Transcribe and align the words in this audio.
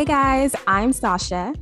Hey 0.00 0.06
guys, 0.06 0.56
I'm 0.66 0.94
Sasha. 0.94 1.54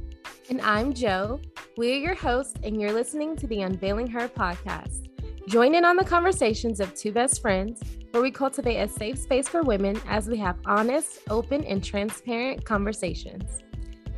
And 0.49 0.61
I'm 0.61 0.95
Joe. 0.95 1.41
We're 1.77 1.99
your 1.99 2.15
hosts, 2.15 2.55
and 2.63 2.81
you're 2.81 2.93
listening 2.93 3.35
to 3.35 3.49
the 3.49 3.63
Unveiling 3.63 4.07
Her 4.07 4.29
podcast. 4.29 5.09
Join 5.49 5.75
in 5.75 5.85
on 5.85 5.97
the 5.97 6.05
conversations 6.05 6.79
of 6.79 6.95
two 6.95 7.11
best 7.11 7.43
friends, 7.43 7.83
where 8.13 8.23
we 8.23 8.31
cultivate 8.31 8.77
a 8.77 8.87
safe 8.87 9.19
space 9.19 9.49
for 9.49 9.65
women 9.65 10.01
as 10.07 10.29
we 10.29 10.37
have 10.37 10.57
honest, 10.67 11.19
open, 11.29 11.65
and 11.65 11.83
transparent 11.83 12.65
conversations. 12.65 13.65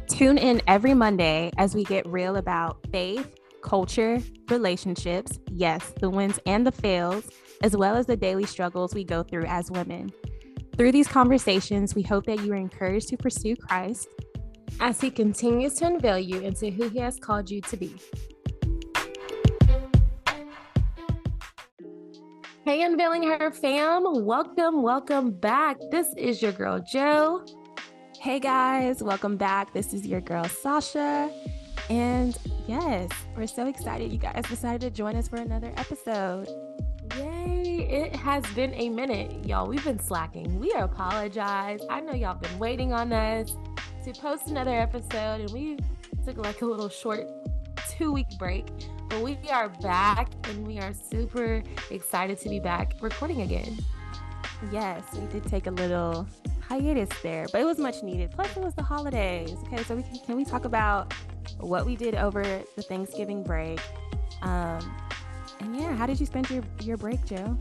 Tune 0.07 0.37
in 0.37 0.61
every 0.67 0.93
Monday 0.93 1.51
as 1.57 1.75
we 1.75 1.83
get 1.85 2.07
real 2.07 2.37
about 2.37 2.77
faith, 2.93 3.37
culture, 3.63 4.21
relationships, 4.51 5.39
yes, 5.51 5.95
the 5.99 6.11
wins 6.11 6.39
and 6.45 6.67
the 6.67 6.73
fails, 6.73 7.25
as 7.63 7.75
well 7.75 7.97
as 7.97 8.05
the 8.05 8.19
daily 8.19 8.45
struggles 8.45 8.95
we 8.95 9.03
go 9.03 9.23
through 9.23 9.47
as 9.47 9.71
women. 9.71 10.13
Through 10.81 10.93
these 10.93 11.09
conversations, 11.09 11.95
we 11.95 12.01
hope 12.01 12.25
that 12.25 12.43
you 12.43 12.55
are 12.55 12.57
encouraged 12.57 13.09
to 13.09 13.19
pursue 13.19 13.55
Christ 13.55 14.09
as 14.81 14.99
he 14.99 15.11
continues 15.11 15.75
to 15.75 15.85
unveil 15.85 16.19
you 16.19 16.41
into 16.41 16.71
who 16.71 16.89
he 16.89 17.01
has 17.01 17.19
called 17.19 17.51
you 17.51 17.61
to 17.61 17.77
be. 17.77 17.95
Hey, 22.65 22.83
Unveiling 22.83 23.25
Her 23.25 23.51
fam, 23.51 24.25
welcome, 24.25 24.83
welcome 24.83 25.33
back. 25.33 25.77
This 25.91 26.15
is 26.17 26.41
your 26.41 26.53
girl, 26.53 26.83
Joe. 26.91 27.45
Hey 28.19 28.41
guys, 28.41 29.03
welcome 29.03 29.37
back. 29.37 29.75
This 29.75 29.93
is 29.93 30.07
your 30.07 30.23
girl, 30.23 30.45
Sasha. 30.45 31.31
And 31.91 32.39
yes, 32.67 33.09
we're 33.37 33.47
so 33.47 33.67
excited 33.67 34.13
you 34.13 34.19
guys 34.19 34.45
decided 34.49 34.81
to 34.81 34.91
join 34.91 35.17
us 35.17 35.29
for 35.29 35.37
another 35.37 35.73
episode. 35.77 36.49
Yay! 37.17 37.87
It 37.91 38.17
has 38.17 38.45
been 38.55 38.73
a 38.75 38.89
minute, 38.89 39.45
y'all. 39.45 39.67
We've 39.67 39.85
been 39.85 39.99
slacking. 39.99 40.59
We 40.59 40.73
apologize. 40.73 41.81
I 41.91 42.01
know 42.01 42.15
y'all 42.15 42.35
been 42.39 42.59
waiting 42.59 42.93
on 42.93 43.13
us 43.13 43.57
to 44.05 44.13
post 44.13 44.49
another 44.49 44.75
episode, 44.75 45.41
and 45.41 45.51
we 45.51 45.79
took 46.25 46.37
like 46.37 46.63
a 46.63 46.67
little 46.67 46.89
short 46.89 47.27
two 47.89 48.13
week 48.13 48.27
break. 48.39 48.67
But 49.09 49.23
we 49.23 49.37
are 49.51 49.69
back, 49.69 50.31
and 50.49 50.67
we 50.67 50.79
are 50.79 50.93
super 50.93 51.63
excited 51.91 52.39
to 52.41 52.49
be 52.49 52.61
back 52.61 52.95
recording 53.01 53.43
again. 53.43 53.79
Yes, 54.71 55.03
we 55.15 55.27
did 55.27 55.45
take 55.47 55.67
a 55.67 55.73
little 55.73 56.29
hiatus 56.61 57.09
there, 57.23 57.47
but 57.51 57.61
it 57.61 57.65
was 57.65 57.79
much 57.79 58.03
needed. 58.03 58.31
Plus, 58.31 58.57
it 58.57 58.63
was 58.63 58.75
the 58.75 58.83
holidays. 58.83 59.57
Okay, 59.67 59.83
so 59.83 59.97
we 59.97 60.03
can, 60.03 60.19
can 60.25 60.37
we 60.37 60.45
talk 60.45 60.65
about 60.65 61.13
what 61.59 61.87
we 61.87 61.97
did 61.97 62.15
over 62.15 62.43
the 62.77 62.83
Thanksgiving 62.83 63.43
break? 63.43 63.81
Um, 64.43 64.81
and 65.61 65.77
yeah, 65.77 65.95
how 65.95 66.07
did 66.07 66.19
you 66.19 66.27
spend 66.27 66.49
your, 66.51 66.63
your 66.83 66.97
break, 66.97 67.25
Joe? 67.27 67.59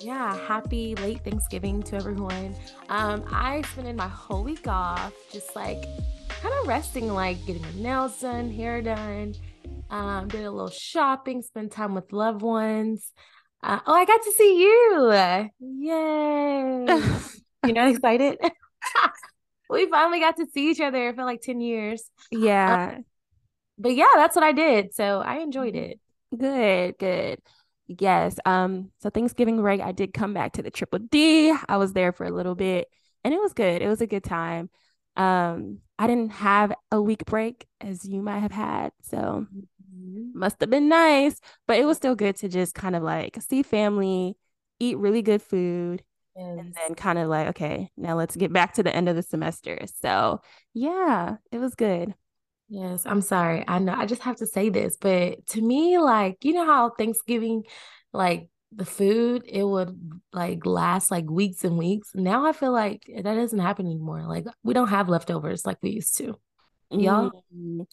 Yeah, 0.00 0.36
happy 0.46 0.94
late 0.96 1.24
Thanksgiving 1.24 1.82
to 1.84 1.96
everyone. 1.96 2.54
Um, 2.88 3.24
I 3.30 3.62
spent 3.72 3.94
my 3.96 4.08
whole 4.08 4.44
week 4.44 4.68
off 4.68 5.12
just 5.32 5.56
like 5.56 5.82
kind 6.42 6.54
of 6.60 6.66
resting, 6.66 7.08
like 7.12 7.44
getting 7.46 7.62
my 7.62 7.72
nails 7.76 8.20
done, 8.20 8.50
hair 8.50 8.82
done, 8.82 9.34
um, 9.90 10.28
did 10.28 10.44
a 10.44 10.50
little 10.50 10.70
shopping, 10.70 11.42
spend 11.42 11.72
time 11.72 11.94
with 11.94 12.12
loved 12.12 12.42
ones. 12.42 13.12
Uh, 13.62 13.80
oh, 13.86 13.94
I 13.94 14.04
got 14.04 14.22
to 14.22 14.32
see 14.32 14.60
you. 14.60 15.12
Yay. 15.60 16.86
You're 17.64 17.74
not 17.74 17.88
excited? 17.88 18.38
we 19.70 19.88
finally 19.88 20.20
got 20.20 20.36
to 20.36 20.46
see 20.52 20.70
each 20.70 20.80
other 20.80 21.12
for 21.14 21.24
like 21.24 21.40
10 21.40 21.60
years. 21.60 22.10
Yeah. 22.30 22.96
Um, 22.96 23.04
but 23.78 23.94
yeah, 23.94 24.06
that's 24.14 24.36
what 24.36 24.44
I 24.44 24.52
did. 24.52 24.94
So 24.94 25.20
I 25.20 25.38
enjoyed 25.38 25.74
mm-hmm. 25.74 25.92
it. 25.92 26.00
Good, 26.36 26.98
good. 26.98 27.38
Yes. 27.88 28.38
Um, 28.44 28.90
so 29.00 29.10
Thanksgiving 29.10 29.60
break, 29.60 29.80
I 29.80 29.92
did 29.92 30.12
come 30.12 30.34
back 30.34 30.54
to 30.54 30.62
the 30.62 30.70
triple 30.70 30.98
D. 30.98 31.54
I 31.68 31.76
was 31.76 31.92
there 31.92 32.12
for 32.12 32.24
a 32.24 32.30
little 32.30 32.54
bit 32.54 32.88
and 33.24 33.32
it 33.32 33.40
was 33.40 33.52
good. 33.52 33.82
It 33.82 33.88
was 33.88 34.00
a 34.00 34.06
good 34.06 34.24
time. 34.24 34.70
Um, 35.16 35.78
I 35.98 36.06
didn't 36.06 36.32
have 36.32 36.72
a 36.90 37.00
week 37.00 37.24
break 37.26 37.66
as 37.80 38.04
you 38.04 38.22
might 38.22 38.40
have 38.40 38.52
had. 38.52 38.92
So 39.02 39.46
mm-hmm. 39.46 40.38
must 40.38 40.60
have 40.60 40.70
been 40.70 40.88
nice, 40.88 41.40
but 41.66 41.78
it 41.78 41.86
was 41.86 41.96
still 41.96 42.14
good 42.14 42.36
to 42.36 42.48
just 42.48 42.74
kind 42.74 42.96
of 42.96 43.02
like 43.02 43.38
see 43.40 43.62
family, 43.62 44.36
eat 44.80 44.98
really 44.98 45.22
good 45.22 45.42
food, 45.42 46.02
yes. 46.36 46.56
and 46.58 46.74
then 46.74 46.94
kind 46.96 47.18
of 47.18 47.28
like, 47.28 47.48
okay, 47.48 47.90
now 47.96 48.16
let's 48.16 48.36
get 48.36 48.52
back 48.52 48.74
to 48.74 48.82
the 48.82 48.94
end 48.94 49.08
of 49.08 49.16
the 49.16 49.22
semester. 49.22 49.78
So 50.02 50.40
yeah, 50.74 51.36
it 51.50 51.58
was 51.58 51.74
good. 51.74 52.14
Yes, 52.68 53.04
I'm 53.06 53.20
sorry. 53.20 53.64
I 53.68 53.78
know 53.78 53.94
I 53.94 54.06
just 54.06 54.22
have 54.22 54.36
to 54.36 54.46
say 54.46 54.70
this, 54.70 54.96
but 55.00 55.46
to 55.48 55.62
me, 55.62 55.98
like, 55.98 56.44
you 56.44 56.52
know 56.52 56.66
how 56.66 56.90
Thanksgiving, 56.90 57.62
like 58.12 58.48
the 58.72 58.84
food, 58.84 59.44
it 59.46 59.62
would 59.64 60.20
like 60.32 60.66
last 60.66 61.10
like 61.10 61.30
weeks 61.30 61.64
and 61.64 61.78
weeks. 61.78 62.10
Now 62.14 62.44
I 62.46 62.52
feel 62.52 62.72
like 62.72 63.08
that 63.14 63.34
doesn't 63.34 63.58
happen 63.58 63.86
anymore. 63.86 64.24
Like 64.26 64.46
we 64.64 64.74
don't 64.74 64.88
have 64.88 65.08
leftovers 65.08 65.64
like 65.64 65.78
we 65.82 65.90
used 65.90 66.16
to. 66.18 66.38
Y'all? 66.90 67.44
Mm. 67.54 67.86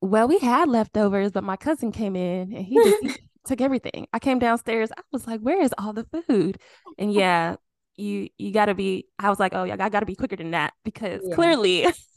Well, 0.00 0.26
we 0.26 0.38
had 0.38 0.68
leftovers, 0.68 1.30
but 1.30 1.44
my 1.44 1.56
cousin 1.56 1.92
came 1.92 2.16
in 2.16 2.52
and 2.52 2.64
he 2.64 2.74
just 2.74 3.20
took 3.46 3.60
everything. 3.60 4.06
I 4.12 4.18
came 4.18 4.38
downstairs. 4.38 4.90
I 4.96 5.00
was 5.12 5.26
like, 5.26 5.40
"Where 5.40 5.62
is 5.62 5.72
all 5.78 5.92
the 5.92 6.06
food?" 6.26 6.58
And 6.98 7.12
yeah, 7.12 7.56
you 7.96 8.28
you 8.36 8.52
got 8.52 8.66
to 8.66 8.74
be. 8.74 9.06
I 9.18 9.30
was 9.30 9.38
like, 9.38 9.54
"Oh, 9.54 9.64
yeah, 9.64 9.76
I 9.78 9.88
got 9.88 10.00
to 10.00 10.06
be 10.06 10.16
quicker 10.16 10.36
than 10.36 10.52
that 10.52 10.74
because 10.84 11.22
yeah. 11.24 11.34
clearly." 11.34 11.86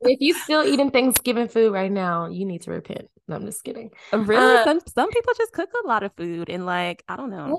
if 0.00 0.20
you 0.20 0.34
still 0.34 0.64
eating 0.64 0.90
Thanksgiving 0.90 1.48
food 1.48 1.72
right 1.72 1.90
now, 1.90 2.28
you 2.28 2.44
need 2.44 2.62
to 2.62 2.70
repent. 2.70 3.08
No, 3.26 3.36
I'm 3.36 3.44
just 3.44 3.62
kidding. 3.62 3.90
Uh, 4.12 4.18
really? 4.20 4.58
Uh, 4.58 4.64
some 4.64 4.80
some 4.86 5.10
people 5.10 5.32
just 5.36 5.52
cook 5.52 5.68
a 5.84 5.86
lot 5.86 6.02
of 6.02 6.12
food 6.16 6.48
and 6.48 6.64
like 6.64 7.04
I 7.08 7.16
don't 7.16 7.30
know. 7.30 7.58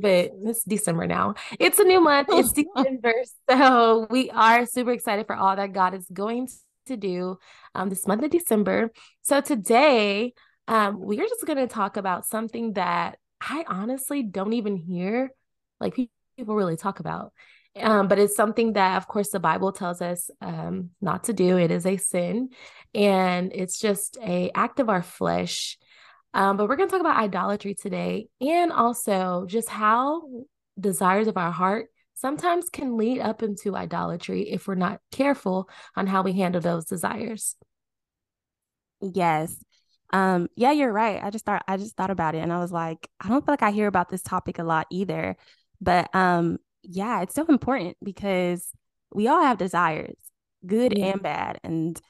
But 0.00 0.30
it's 0.44 0.62
December 0.64 1.06
now. 1.06 1.34
It's 1.58 1.78
a 1.78 1.84
new 1.84 2.00
month. 2.00 2.28
It's 2.30 2.52
December, 2.76 3.14
so 3.50 4.06
we 4.10 4.30
are 4.30 4.66
super 4.66 4.92
excited 4.92 5.26
for 5.26 5.34
all 5.34 5.56
that 5.56 5.72
God 5.72 5.94
is 5.94 6.06
going 6.12 6.48
to 6.86 6.96
do 6.96 7.38
um, 7.74 7.88
this 7.88 8.06
month 8.06 8.22
of 8.22 8.30
December. 8.30 8.90
So 9.22 9.40
today, 9.40 10.34
um, 10.68 11.00
we're 11.00 11.26
just 11.26 11.44
going 11.46 11.58
to 11.58 11.66
talk 11.66 11.96
about 11.96 12.26
something 12.26 12.74
that 12.74 13.18
I 13.40 13.64
honestly 13.66 14.22
don't 14.22 14.52
even 14.52 14.76
hear 14.76 15.30
like 15.80 15.96
people 16.36 16.54
really 16.54 16.76
talk 16.76 17.00
about, 17.00 17.32
um, 17.76 18.08
but 18.08 18.18
it's 18.18 18.36
something 18.36 18.74
that, 18.74 18.96
of 18.96 19.06
course, 19.06 19.30
the 19.30 19.40
Bible 19.40 19.72
tells 19.72 20.02
us 20.02 20.30
um, 20.40 20.90
not 21.00 21.24
to 21.24 21.32
do. 21.32 21.56
It 21.56 21.70
is 21.70 21.86
a 21.86 21.96
sin, 21.96 22.50
and 22.94 23.52
it's 23.54 23.78
just 23.78 24.18
a 24.22 24.50
act 24.54 24.80
of 24.80 24.88
our 24.88 25.02
flesh. 25.02 25.78
Um, 26.32 26.56
but 26.56 26.68
we're 26.68 26.76
going 26.76 26.88
to 26.88 26.92
talk 26.92 27.00
about 27.00 27.18
idolatry 27.18 27.74
today, 27.74 28.28
and 28.40 28.72
also 28.72 29.46
just 29.46 29.68
how 29.68 30.22
desires 30.78 31.28
of 31.28 31.36
our 31.36 31.52
heart 31.52 31.86
sometimes 32.14 32.68
can 32.68 32.96
lead 32.96 33.20
up 33.20 33.42
into 33.42 33.76
idolatry 33.76 34.50
if 34.50 34.68
we're 34.68 34.74
not 34.74 35.00
careful 35.10 35.68
on 35.96 36.06
how 36.06 36.22
we 36.22 36.32
handle 36.32 36.60
those 36.60 36.84
desires. 36.84 37.56
Yes. 39.00 39.56
Um, 40.12 40.48
yeah, 40.56 40.72
you're 40.72 40.92
right. 40.92 41.22
I 41.22 41.30
just 41.30 41.44
thought 41.46 41.62
I 41.66 41.76
just 41.76 41.96
thought 41.96 42.10
about 42.10 42.34
it 42.34 42.40
and 42.40 42.52
I 42.52 42.58
was 42.58 42.72
like, 42.72 43.08
I 43.20 43.28
don't 43.28 43.44
feel 43.44 43.52
like 43.52 43.62
I 43.62 43.70
hear 43.70 43.86
about 43.86 44.08
this 44.08 44.22
topic 44.22 44.58
a 44.58 44.64
lot 44.64 44.86
either. 44.90 45.36
But 45.80 46.14
um, 46.14 46.58
yeah, 46.82 47.22
it's 47.22 47.34
so 47.34 47.44
important 47.46 47.96
because 48.02 48.70
we 49.12 49.28
all 49.28 49.42
have 49.42 49.58
desires, 49.58 50.16
good 50.66 50.96
yeah. 50.96 51.06
and 51.06 51.22
bad. 51.22 51.60
And 51.62 52.00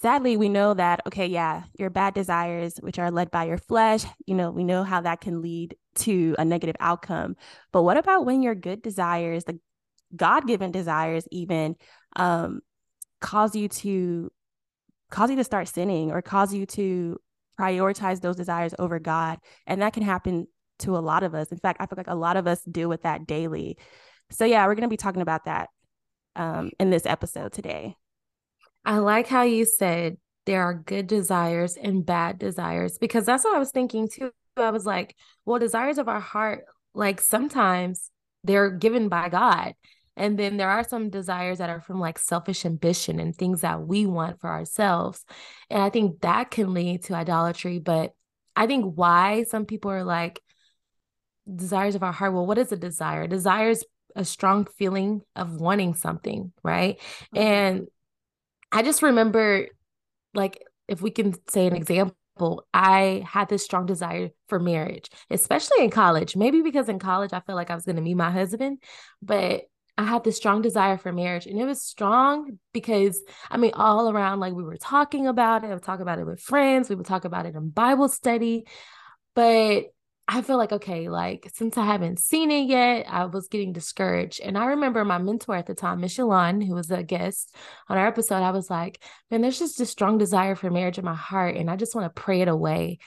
sadly, 0.00 0.36
we 0.36 0.48
know 0.48 0.74
that, 0.74 1.00
okay, 1.06 1.26
yeah, 1.26 1.64
your 1.78 1.90
bad 1.90 2.14
desires, 2.14 2.76
which 2.80 2.98
are 2.98 3.10
led 3.10 3.30
by 3.30 3.44
your 3.44 3.58
flesh, 3.58 4.04
you 4.26 4.34
know, 4.34 4.50
we 4.50 4.64
know 4.64 4.82
how 4.82 5.00
that 5.02 5.20
can 5.20 5.42
lead 5.42 5.76
to 5.96 6.34
a 6.38 6.44
negative 6.44 6.76
outcome. 6.80 7.36
But 7.72 7.82
what 7.82 7.96
about 7.96 8.26
when 8.26 8.42
your 8.42 8.54
good 8.54 8.82
desires, 8.82 9.44
the 9.44 9.58
God 10.14 10.46
given 10.46 10.70
desires, 10.70 11.26
even 11.30 11.76
um, 12.16 12.60
cause 13.20 13.54
you 13.56 13.68
to 13.68 14.30
cause 15.10 15.30
you 15.30 15.36
to 15.36 15.44
start 15.44 15.68
sinning 15.68 16.10
or 16.10 16.22
cause 16.22 16.52
you 16.52 16.66
to 16.66 17.18
prioritize 17.58 18.20
those 18.20 18.36
desires 18.36 18.74
over 18.78 18.98
God. 18.98 19.38
And 19.66 19.80
that 19.82 19.92
can 19.92 20.02
happen 20.02 20.46
to 20.80 20.96
a 20.96 20.98
lot 20.98 21.22
of 21.22 21.34
us. 21.34 21.50
In 21.50 21.58
fact, 21.58 21.80
I 21.80 21.86
feel 21.86 21.96
like 21.96 22.08
a 22.08 22.14
lot 22.14 22.36
of 22.36 22.46
us 22.46 22.62
deal 22.62 22.88
with 22.88 23.02
that 23.02 23.26
daily. 23.26 23.78
So, 24.30 24.44
yeah, 24.44 24.66
we're 24.66 24.74
going 24.74 24.82
to 24.82 24.88
be 24.88 24.96
talking 24.96 25.22
about 25.22 25.44
that 25.44 25.68
um, 26.36 26.70
in 26.80 26.90
this 26.90 27.06
episode 27.06 27.52
today. 27.52 27.96
I 28.84 28.98
like 28.98 29.26
how 29.26 29.42
you 29.42 29.64
said 29.64 30.16
there 30.46 30.62
are 30.62 30.74
good 30.74 31.06
desires 31.06 31.76
and 31.76 32.04
bad 32.04 32.38
desires 32.38 32.98
because 32.98 33.24
that's 33.24 33.44
what 33.44 33.56
I 33.56 33.58
was 33.58 33.70
thinking 33.70 34.08
too. 34.08 34.30
I 34.56 34.70
was 34.70 34.86
like, 34.86 35.16
well, 35.44 35.58
desires 35.58 35.98
of 35.98 36.08
our 36.08 36.20
heart, 36.20 36.64
like 36.94 37.20
sometimes 37.20 38.10
they're 38.44 38.70
given 38.70 39.08
by 39.08 39.28
God. 39.28 39.74
And 40.16 40.38
then 40.38 40.58
there 40.58 40.70
are 40.70 40.84
some 40.84 41.10
desires 41.10 41.58
that 41.58 41.70
are 41.70 41.80
from 41.80 41.98
like 41.98 42.18
selfish 42.18 42.64
ambition 42.64 43.18
and 43.18 43.34
things 43.34 43.62
that 43.62 43.84
we 43.84 44.06
want 44.06 44.40
for 44.40 44.48
ourselves. 44.48 45.24
And 45.70 45.82
I 45.82 45.90
think 45.90 46.20
that 46.20 46.50
can 46.52 46.72
lead 46.72 47.04
to 47.04 47.14
idolatry. 47.14 47.80
But 47.80 48.12
I 48.54 48.66
think 48.68 48.94
why 48.96 49.44
some 49.44 49.66
people 49.66 49.90
are 49.90 50.04
like, 50.04 50.40
desires 51.52 51.94
of 51.94 52.02
our 52.02 52.12
heart 52.12 52.32
well 52.32 52.46
what 52.46 52.58
is 52.58 52.72
a 52.72 52.76
desire 52.76 53.26
desire 53.26 53.70
is 53.70 53.84
a 54.16 54.24
strong 54.24 54.64
feeling 54.64 55.22
of 55.36 55.60
wanting 55.60 55.94
something 55.94 56.52
right 56.62 56.98
mm-hmm. 56.98 57.38
and 57.38 57.86
i 58.72 58.82
just 58.82 59.02
remember 59.02 59.66
like 60.34 60.62
if 60.88 61.02
we 61.02 61.10
can 61.10 61.34
say 61.48 61.66
an 61.66 61.76
example 61.76 62.16
I 62.72 63.24
had 63.26 63.48
this 63.48 63.64
strong 63.64 63.86
desire 63.86 64.30
for 64.48 64.58
marriage, 64.58 65.08
especially 65.30 65.84
in 65.84 65.90
college. 65.90 66.34
Maybe 66.34 66.62
because 66.62 66.88
in 66.88 66.98
college 66.98 67.32
I 67.32 67.40
felt 67.40 67.56
like 67.56 67.70
I 67.70 67.74
was 67.74 67.84
going 67.84 67.96
to 67.96 68.02
meet 68.02 68.16
my 68.16 68.30
husband, 68.30 68.82
but 69.22 69.62
I 69.96 70.04
had 70.04 70.24
this 70.24 70.36
strong 70.36 70.60
desire 70.60 70.98
for 70.98 71.12
marriage. 71.12 71.46
And 71.46 71.60
it 71.60 71.64
was 71.64 71.82
strong 71.82 72.58
because, 72.72 73.22
I 73.48 73.56
mean, 73.56 73.70
all 73.74 74.10
around, 74.10 74.40
like 74.40 74.52
we 74.52 74.64
were 74.64 74.76
talking 74.76 75.28
about 75.28 75.62
it. 75.62 75.68
I 75.68 75.74
would 75.74 75.84
talk 75.84 76.00
about 76.00 76.18
it 76.18 76.26
with 76.26 76.40
friends. 76.40 76.88
We 76.88 76.96
would 76.96 77.06
talk 77.06 77.24
about 77.24 77.46
it 77.46 77.54
in 77.54 77.70
Bible 77.70 78.08
study. 78.08 78.66
But 79.34 79.84
I 80.26 80.40
feel 80.40 80.56
like, 80.56 80.72
okay, 80.72 81.08
like 81.10 81.50
since 81.54 81.76
I 81.76 81.84
haven't 81.84 82.18
seen 82.18 82.50
it 82.50 82.66
yet, 82.66 83.06
I 83.08 83.26
was 83.26 83.48
getting 83.48 83.74
discouraged. 83.74 84.40
And 84.40 84.56
I 84.56 84.66
remember 84.66 85.04
my 85.04 85.18
mentor 85.18 85.54
at 85.54 85.66
the 85.66 85.74
time, 85.74 86.00
Miss 86.00 86.16
Shalon, 86.16 86.66
who 86.66 86.74
was 86.74 86.90
a 86.90 87.02
guest 87.02 87.54
on 87.88 87.98
our 87.98 88.06
episode, 88.06 88.42
I 88.42 88.50
was 88.50 88.70
like, 88.70 89.02
man, 89.30 89.42
there's 89.42 89.58
just 89.58 89.80
a 89.80 89.86
strong 89.86 90.16
desire 90.16 90.54
for 90.54 90.70
marriage 90.70 90.98
in 90.98 91.04
my 91.04 91.14
heart. 91.14 91.56
And 91.56 91.70
I 91.70 91.76
just 91.76 91.94
want 91.94 92.06
to 92.14 92.20
pray 92.20 92.40
it 92.40 92.48
away 92.48 92.98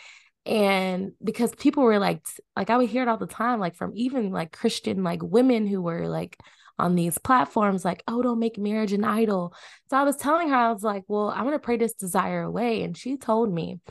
and 0.47 1.11
because 1.21 1.53
people 1.55 1.83
were 1.83 1.99
like 1.99 2.25
like 2.55 2.69
i 2.69 2.77
would 2.77 2.89
hear 2.89 3.01
it 3.01 3.09
all 3.09 3.17
the 3.17 3.27
time 3.27 3.59
like 3.59 3.75
from 3.75 3.91
even 3.95 4.31
like 4.31 4.51
christian 4.53 5.03
like 5.03 5.21
women 5.21 5.67
who 5.67 5.81
were 5.81 6.07
like 6.07 6.37
on 6.79 6.95
these 6.95 7.17
platforms 7.17 7.83
like 7.83 8.01
oh 8.07 8.21
don't 8.21 8.39
make 8.39 8.57
marriage 8.57 8.93
an 8.93 9.03
idol 9.03 9.53
so 9.89 9.97
i 9.97 10.03
was 10.03 10.15
telling 10.15 10.47
her 10.47 10.55
i 10.55 10.71
was 10.71 10.83
like 10.83 11.03
well 11.09 11.29
i'm 11.29 11.43
going 11.43 11.51
to 11.51 11.59
pray 11.59 11.75
this 11.75 11.93
desire 11.93 12.43
away 12.43 12.83
and 12.83 12.95
she 12.95 13.17
told 13.17 13.53
me 13.53 13.81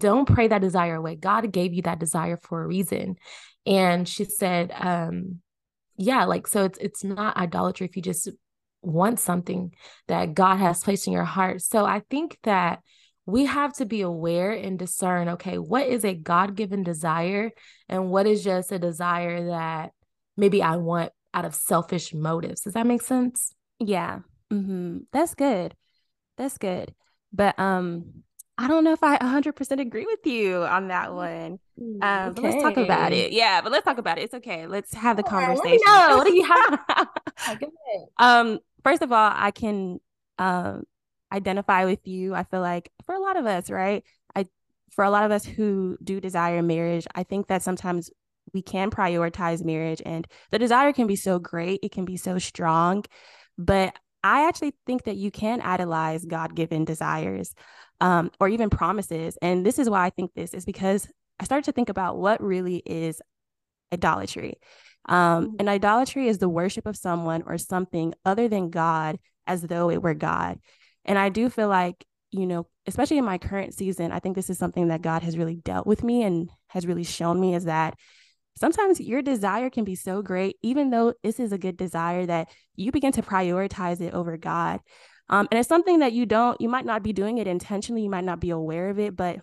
don't 0.00 0.26
pray 0.26 0.48
that 0.48 0.60
desire 0.60 0.96
away 0.96 1.16
god 1.16 1.50
gave 1.52 1.72
you 1.72 1.82
that 1.82 1.98
desire 1.98 2.38
for 2.42 2.62
a 2.62 2.66
reason 2.66 3.16
and 3.64 4.08
she 4.08 4.24
said 4.24 4.72
um 4.78 5.40
yeah 5.96 6.24
like 6.24 6.46
so 6.46 6.64
it's 6.64 6.78
it's 6.78 7.04
not 7.04 7.36
idolatry 7.36 7.86
if 7.86 7.96
you 7.96 8.02
just 8.02 8.28
want 8.82 9.18
something 9.18 9.72
that 10.06 10.34
god 10.34 10.56
has 10.56 10.82
placed 10.82 11.06
in 11.06 11.12
your 11.12 11.24
heart 11.24 11.60
so 11.60 11.84
i 11.84 12.00
think 12.10 12.38
that 12.42 12.80
we 13.26 13.46
have 13.46 13.72
to 13.74 13.84
be 13.84 14.02
aware 14.02 14.52
and 14.52 14.78
discern 14.78 15.28
okay, 15.30 15.58
what 15.58 15.86
is 15.86 16.04
a 16.04 16.14
God 16.14 16.54
given 16.54 16.84
desire 16.84 17.50
and 17.88 18.08
what 18.08 18.26
is 18.26 18.44
just 18.44 18.70
a 18.70 18.78
desire 18.78 19.48
that 19.48 19.90
maybe 20.36 20.62
I 20.62 20.76
want 20.76 21.12
out 21.34 21.44
of 21.44 21.54
selfish 21.54 22.14
motives. 22.14 22.62
Does 22.62 22.74
that 22.74 22.86
make 22.86 23.02
sense? 23.02 23.52
Yeah. 23.80 24.20
Mm-hmm. 24.52 24.98
That's 25.12 25.34
good. 25.34 25.74
That's 26.38 26.56
good. 26.56 26.94
But 27.32 27.58
um, 27.58 28.22
I 28.58 28.68
don't 28.68 28.84
know 28.84 28.92
if 28.92 29.02
I 29.02 29.18
100% 29.18 29.80
agree 29.80 30.06
with 30.06 30.26
you 30.26 30.64
on 30.64 30.88
that 30.88 31.12
one. 31.12 31.58
Um, 32.00 32.30
okay. 32.30 32.40
let's 32.40 32.62
talk 32.62 32.76
about 32.78 33.12
it. 33.12 33.32
Yeah, 33.32 33.60
but 33.60 33.70
let's 33.70 33.84
talk 33.84 33.98
about 33.98 34.18
it. 34.18 34.22
It's 34.22 34.34
okay. 34.34 34.66
Let's 34.66 34.94
have 34.94 35.18
the 35.18 35.22
conversation. 35.22 35.80
No, 35.86 36.16
what 36.16 36.26
do 36.26 36.34
you 36.34 36.44
have? 36.44 36.78
um, 38.18 38.58
first 38.82 39.02
of 39.02 39.12
all, 39.12 39.30
I 39.34 39.50
can 39.50 40.00
um 40.38 40.84
identify 41.32 41.84
with 41.84 42.06
you. 42.06 42.34
I 42.34 42.44
feel 42.44 42.60
like 42.60 42.90
for 43.04 43.14
a 43.14 43.20
lot 43.20 43.36
of 43.36 43.44
us, 43.44 43.68
right? 43.68 44.02
I 44.34 44.46
for 44.90 45.04
a 45.04 45.10
lot 45.10 45.24
of 45.24 45.32
us 45.32 45.44
who 45.44 45.98
do 46.02 46.18
desire 46.18 46.62
marriage, 46.62 47.06
I 47.14 47.24
think 47.24 47.48
that 47.48 47.62
sometimes 47.62 48.10
we 48.54 48.62
can 48.62 48.90
prioritize 48.90 49.62
marriage 49.64 50.00
and 50.06 50.26
the 50.50 50.58
desire 50.58 50.92
can 50.94 51.06
be 51.06 51.16
so 51.16 51.38
great, 51.38 51.80
it 51.82 51.92
can 51.92 52.06
be 52.06 52.16
so 52.16 52.38
strong, 52.38 53.04
but 53.58 53.94
I 54.24 54.48
actually 54.48 54.74
think 54.86 55.04
that 55.04 55.16
you 55.16 55.30
can 55.30 55.60
idolize 55.60 56.24
God-given 56.24 56.84
desires 56.84 57.54
um, 58.00 58.30
or 58.40 58.48
even 58.48 58.70
promises. 58.70 59.38
And 59.42 59.64
this 59.64 59.78
is 59.78 59.88
why 59.88 60.04
I 60.04 60.10
think 60.10 60.32
this 60.34 60.54
is 60.54 60.64
because 60.64 61.08
I 61.38 61.44
started 61.44 61.64
to 61.66 61.72
think 61.72 61.88
about 61.88 62.16
what 62.16 62.42
really 62.42 62.82
is 62.84 63.20
idolatry. 63.92 64.54
Um, 65.08 65.52
mm. 65.52 65.56
and 65.60 65.68
idolatry 65.68 66.28
is 66.28 66.38
the 66.38 66.48
worship 66.48 66.86
of 66.86 66.96
someone 66.96 67.42
or 67.46 67.58
something 67.58 68.14
other 68.24 68.48
than 68.48 68.70
God 68.70 69.18
as 69.46 69.62
though 69.62 69.90
it 69.90 70.02
were 70.02 70.14
God. 70.14 70.58
And 71.04 71.18
I 71.18 71.28
do 71.28 71.48
feel 71.48 71.68
like, 71.68 72.04
you 72.32 72.46
know, 72.46 72.66
especially 72.86 73.18
in 73.18 73.24
my 73.24 73.38
current 73.38 73.74
season, 73.74 74.12
I 74.12 74.18
think 74.18 74.34
this 74.34 74.50
is 74.50 74.58
something 74.58 74.88
that 74.88 75.02
God 75.02 75.22
has 75.22 75.38
really 75.38 75.56
dealt 75.56 75.86
with 75.86 76.02
me 76.02 76.22
and 76.22 76.50
has 76.68 76.86
really 76.86 77.04
shown 77.04 77.40
me 77.40 77.54
is 77.54 77.64
that 77.64 77.94
sometimes 78.58 79.00
your 79.00 79.22
desire 79.22 79.70
can 79.70 79.84
be 79.84 79.94
so 79.94 80.22
great, 80.22 80.56
even 80.62 80.90
though 80.90 81.14
this 81.22 81.38
is 81.38 81.52
a 81.52 81.58
good 81.58 81.76
desire, 81.76 82.26
that 82.26 82.48
you 82.74 82.90
begin 82.90 83.12
to 83.12 83.22
prioritize 83.22 84.00
it 84.00 84.14
over 84.14 84.36
God. 84.36 84.80
Um, 85.28 85.48
and 85.50 85.58
it's 85.58 85.68
something 85.68 85.98
that 86.00 86.12
you 86.12 86.26
don't, 86.26 86.60
you 86.60 86.68
might 86.68 86.84
not 86.84 87.02
be 87.02 87.12
doing 87.12 87.38
it 87.38 87.46
intentionally, 87.46 88.02
you 88.02 88.10
might 88.10 88.24
not 88.24 88.40
be 88.40 88.50
aware 88.50 88.90
of 88.90 88.98
it, 88.98 89.16
but 89.16 89.40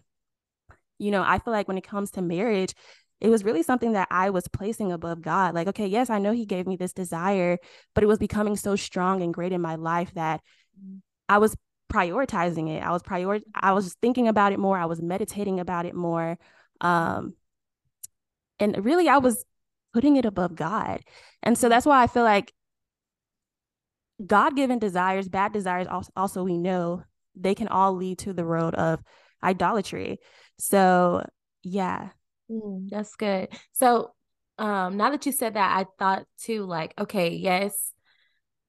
you 0.97 1.11
know, 1.11 1.23
I 1.23 1.39
feel 1.39 1.51
like 1.53 1.67
when 1.67 1.77
it 1.77 1.87
comes 1.87 2.11
to 2.11 2.21
marriage, 2.21 2.73
it 3.19 3.29
was 3.29 3.43
really 3.43 3.63
something 3.63 3.93
that 3.93 4.07
I 4.11 4.29
was 4.29 4.47
placing 4.47 4.91
above 4.91 5.21
God. 5.21 5.55
Like, 5.55 5.67
okay, 5.69 5.87
yes, 5.87 6.09
I 6.09 6.19
know 6.19 6.31
He 6.31 6.45
gave 6.45 6.67
me 6.67 6.75
this 6.75 6.93
desire, 6.93 7.57
but 7.93 8.03
it 8.03 8.07
was 8.07 8.19
becoming 8.19 8.55
so 8.55 8.75
strong 8.75 9.21
and 9.21 9.33
great 9.33 9.53
in 9.53 9.61
my 9.61 9.75
life 9.75 10.13
that 10.13 10.41
I 11.29 11.37
was 11.37 11.55
prioritizing 11.91 12.69
it. 12.69 12.81
I 12.83 12.91
was 12.91 13.03
prior 13.03 13.39
I 13.53 13.73
was 13.73 13.85
just 13.85 13.99
thinking 14.01 14.27
about 14.27 14.51
it 14.51 14.59
more. 14.59 14.77
I 14.77 14.85
was 14.85 15.01
meditating 15.01 15.59
about 15.59 15.85
it 15.85 15.93
more. 15.93 16.37
Um 16.81 17.35
and 18.59 18.83
really 18.83 19.07
I 19.07 19.17
was 19.17 19.45
putting 19.93 20.15
it 20.15 20.25
above 20.25 20.55
God. 20.55 21.01
And 21.43 21.57
so 21.57 21.69
that's 21.69 21.85
why 21.85 22.01
I 22.01 22.07
feel 22.07 22.23
like 22.23 22.51
God-given 24.25 24.79
desires, 24.79 25.29
bad 25.29 25.53
desires 25.53 25.87
also, 26.15 26.43
we 26.43 26.57
know 26.57 27.03
they 27.35 27.55
can 27.55 27.67
all 27.67 27.93
lead 27.93 28.19
to 28.19 28.33
the 28.33 28.45
road 28.45 28.75
of 28.75 29.01
idolatry. 29.43 30.19
So, 30.59 31.25
yeah. 31.63 32.09
Mm, 32.49 32.89
that's 32.89 33.15
good. 33.15 33.49
So, 33.71 34.13
um 34.59 34.97
now 34.97 35.09
that 35.09 35.25
you 35.25 35.31
said 35.31 35.55
that, 35.55 35.77
I 35.77 35.85
thought 35.97 36.25
too 36.37 36.65
like, 36.65 36.93
okay, 36.99 37.29
yes, 37.29 37.92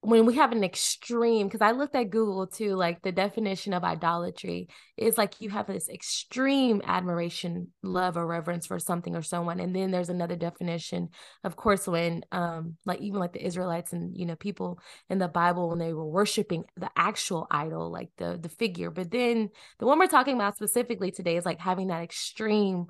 when 0.05 0.27
we 0.27 0.35
have 0.35 0.53
an 0.53 0.63
extreme 0.63 1.47
because 1.47 1.63
i 1.63 1.71
looked 1.71 1.95
at 1.95 2.11
google 2.11 2.47
too 2.47 2.75
like 2.75 3.01
the 3.03 3.11
definition 3.11 3.73
of 3.73 3.83
idolatry 3.83 4.69
is 4.99 5.17
like 5.17 5.41
you 5.41 5.49
have 5.49 5.67
this 5.67 5.89
extreme 5.89 6.83
admiration 6.85 7.69
love 7.83 8.17
or 8.17 8.27
reverence 8.27 8.67
for 8.67 8.79
something 8.79 9.17
or 9.17 9.23
someone 9.23 9.61
and 9.61 9.75
then 9.75 9.91
there's 9.91 10.11
another 10.11 10.37
definition 10.37 11.09
of 11.43 11.57
course 11.57 11.89
when 11.89 12.23
um 12.33 12.77
like 12.85 13.01
even 13.01 13.19
like 13.19 13.33
the 13.33 13.45
israelites 13.45 13.93
and 13.95 14.17
you 14.17 14.27
know 14.27 14.37
people 14.37 14.79
in 15.09 15.19
the 15.19 15.29
bible 15.29 15.71
when 15.71 15.79
they 15.79 15.95
were 15.95 16.07
worshiping 16.07 16.65
the 16.77 16.91
actual 16.97 17.47
idol 17.51 17.91
like 17.91 18.11
the 18.19 18.39
the 18.41 18.49
figure 18.51 18.91
but 18.91 19.11
then 19.11 19.49
the 19.79 19.87
one 19.87 19.99
we're 19.99 20.07
talking 20.07 20.35
about 20.35 20.55
specifically 20.55 21.11
today 21.11 21.37
is 21.37 21.47
like 21.47 21.61
having 21.61 21.87
that 21.87 22.03
extreme 22.03 22.87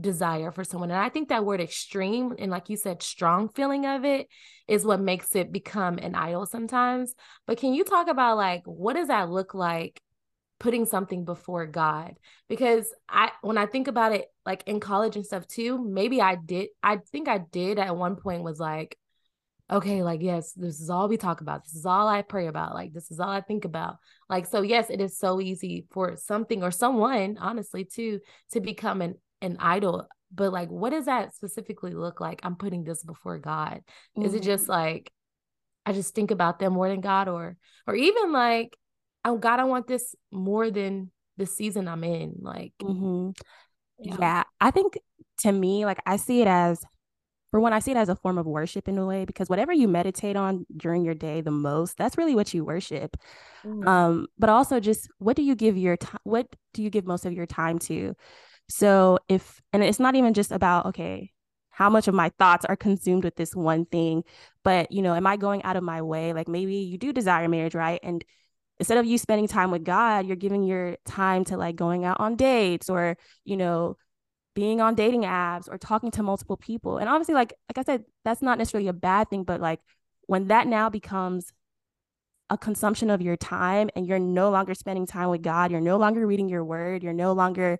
desire 0.00 0.50
for 0.50 0.64
someone. 0.64 0.90
And 0.90 1.00
I 1.00 1.08
think 1.08 1.28
that 1.28 1.44
word 1.44 1.60
extreme 1.60 2.34
and 2.38 2.50
like 2.50 2.68
you 2.68 2.76
said, 2.76 3.02
strong 3.02 3.48
feeling 3.48 3.86
of 3.86 4.04
it 4.04 4.28
is 4.66 4.84
what 4.84 5.00
makes 5.00 5.34
it 5.36 5.52
become 5.52 5.98
an 5.98 6.14
idol 6.14 6.46
sometimes. 6.46 7.14
But 7.46 7.58
can 7.58 7.74
you 7.74 7.84
talk 7.84 8.08
about 8.08 8.36
like 8.36 8.62
what 8.64 8.94
does 8.94 9.08
that 9.08 9.30
look 9.30 9.54
like 9.54 10.00
putting 10.58 10.86
something 10.86 11.24
before 11.24 11.66
God? 11.66 12.14
Because 12.48 12.92
I 13.08 13.30
when 13.42 13.58
I 13.58 13.66
think 13.66 13.88
about 13.88 14.12
it 14.12 14.26
like 14.44 14.64
in 14.66 14.80
college 14.80 15.16
and 15.16 15.24
stuff 15.24 15.46
too, 15.46 15.82
maybe 15.84 16.20
I 16.20 16.34
did 16.36 16.68
I 16.82 16.98
think 17.12 17.28
I 17.28 17.38
did 17.38 17.78
at 17.78 17.96
one 17.96 18.16
point 18.16 18.42
was 18.42 18.58
like 18.58 18.98
okay, 19.70 20.02
like, 20.02 20.20
yes, 20.22 20.52
this 20.52 20.80
is 20.80 20.90
all 20.90 21.08
we 21.08 21.16
talk 21.16 21.40
about. 21.40 21.64
This 21.64 21.74
is 21.74 21.86
all 21.86 22.06
I 22.06 22.22
pray 22.22 22.48
about. 22.48 22.74
Like, 22.74 22.92
this 22.92 23.10
is 23.10 23.18
all 23.18 23.30
I 23.30 23.40
think 23.40 23.64
about. 23.64 23.96
Like, 24.28 24.46
so 24.46 24.62
yes, 24.62 24.90
it 24.90 25.00
is 25.00 25.18
so 25.18 25.40
easy 25.40 25.86
for 25.90 26.16
something 26.16 26.62
or 26.62 26.70
someone, 26.70 27.38
honestly, 27.40 27.84
to 27.96 28.20
to 28.52 28.60
become 28.60 29.00
an 29.00 29.14
an 29.44 29.56
idol 29.60 30.06
but 30.34 30.52
like 30.52 30.68
what 30.68 30.90
does 30.90 31.06
that 31.06 31.34
specifically 31.34 31.94
look 31.94 32.20
like 32.20 32.40
i'm 32.42 32.56
putting 32.56 32.84
this 32.84 33.02
before 33.02 33.38
god 33.38 33.80
mm-hmm. 34.16 34.24
is 34.24 34.34
it 34.34 34.42
just 34.42 34.64
mm-hmm. 34.64 34.72
like 34.72 35.12
i 35.86 35.92
just 35.92 36.14
think 36.14 36.30
about 36.30 36.58
them 36.58 36.72
more 36.72 36.88
than 36.88 37.00
god 37.00 37.28
or 37.28 37.56
or 37.86 37.94
even 37.94 38.32
like 38.32 38.76
oh 39.24 39.36
god 39.36 39.60
i 39.60 39.64
want 39.64 39.86
this 39.86 40.14
more 40.32 40.70
than 40.70 41.10
the 41.36 41.46
season 41.46 41.88
i'm 41.88 42.04
in 42.04 42.34
like 42.40 42.72
mm-hmm. 42.82 43.30
yeah. 43.98 44.16
yeah 44.18 44.42
i 44.60 44.70
think 44.70 44.98
to 45.38 45.52
me 45.52 45.84
like 45.84 45.98
i 46.06 46.16
see 46.16 46.40
it 46.40 46.48
as 46.48 46.82
for 47.50 47.60
one 47.60 47.72
i 47.72 47.78
see 47.78 47.90
it 47.90 47.96
as 47.96 48.08
a 48.08 48.16
form 48.16 48.38
of 48.38 48.46
worship 48.46 48.88
in 48.88 48.98
a 48.98 49.06
way 49.06 49.24
because 49.24 49.48
whatever 49.48 49.72
you 49.72 49.86
meditate 49.88 50.36
on 50.36 50.64
during 50.76 51.04
your 51.04 51.14
day 51.14 51.40
the 51.40 51.50
most 51.50 51.96
that's 51.96 52.16
really 52.16 52.34
what 52.34 52.54
you 52.54 52.64
worship 52.64 53.16
mm-hmm. 53.64 53.86
um 53.86 54.26
but 54.38 54.48
also 54.48 54.80
just 54.80 55.08
what 55.18 55.36
do 55.36 55.42
you 55.42 55.54
give 55.54 55.76
your 55.76 55.96
time 55.96 56.20
what 56.24 56.46
do 56.72 56.82
you 56.82 56.90
give 56.90 57.04
most 57.04 57.26
of 57.26 57.32
your 57.32 57.46
time 57.46 57.78
to 57.78 58.14
so 58.68 59.18
if, 59.28 59.60
and 59.72 59.82
it's 59.82 60.00
not 60.00 60.14
even 60.14 60.34
just 60.34 60.52
about, 60.52 60.86
okay, 60.86 61.30
how 61.70 61.90
much 61.90 62.06
of 62.06 62.14
my 62.14 62.30
thoughts 62.38 62.64
are 62.64 62.76
consumed 62.76 63.24
with 63.24 63.36
this 63.36 63.54
one 63.54 63.84
thing, 63.84 64.22
but, 64.62 64.92
you 64.92 65.02
know, 65.02 65.14
am 65.14 65.26
I 65.26 65.36
going 65.36 65.62
out 65.64 65.76
of 65.76 65.82
my 65.82 66.02
way? 66.02 66.32
Like 66.32 66.48
maybe 66.48 66.76
you 66.76 66.98
do 66.98 67.12
desire 67.12 67.48
marriage, 67.48 67.74
right? 67.74 68.00
And 68.02 68.24
instead 68.78 68.98
of 68.98 69.06
you 69.06 69.18
spending 69.18 69.48
time 69.48 69.70
with 69.70 69.84
God, 69.84 70.26
you're 70.26 70.36
giving 70.36 70.62
your 70.62 70.96
time 71.04 71.44
to 71.46 71.56
like 71.56 71.76
going 71.76 72.04
out 72.04 72.20
on 72.20 72.36
dates 72.36 72.88
or, 72.88 73.16
you 73.44 73.56
know, 73.56 73.96
being 74.54 74.80
on 74.80 74.94
dating 74.94 75.22
apps 75.22 75.68
or 75.68 75.78
talking 75.78 76.12
to 76.12 76.22
multiple 76.22 76.56
people. 76.56 76.98
And 76.98 77.08
obviously, 77.08 77.34
like, 77.34 77.54
like 77.68 77.78
I 77.78 77.82
said, 77.82 78.04
that's 78.24 78.40
not 78.40 78.56
necessarily 78.56 78.88
a 78.88 78.92
bad 78.92 79.28
thing, 79.28 79.42
but 79.42 79.60
like 79.60 79.80
when 80.26 80.48
that 80.48 80.66
now 80.68 80.90
becomes 80.90 81.52
a 82.50 82.58
consumption 82.58 83.10
of 83.10 83.20
your 83.20 83.36
time 83.36 83.90
and 83.96 84.06
you're 84.06 84.18
no 84.18 84.50
longer 84.50 84.74
spending 84.74 85.06
time 85.06 85.30
with 85.30 85.42
God, 85.42 85.72
you're 85.72 85.80
no 85.80 85.96
longer 85.96 86.24
reading 86.24 86.48
your 86.48 86.64
word, 86.64 87.02
you're 87.02 87.12
no 87.12 87.32
longer 87.32 87.78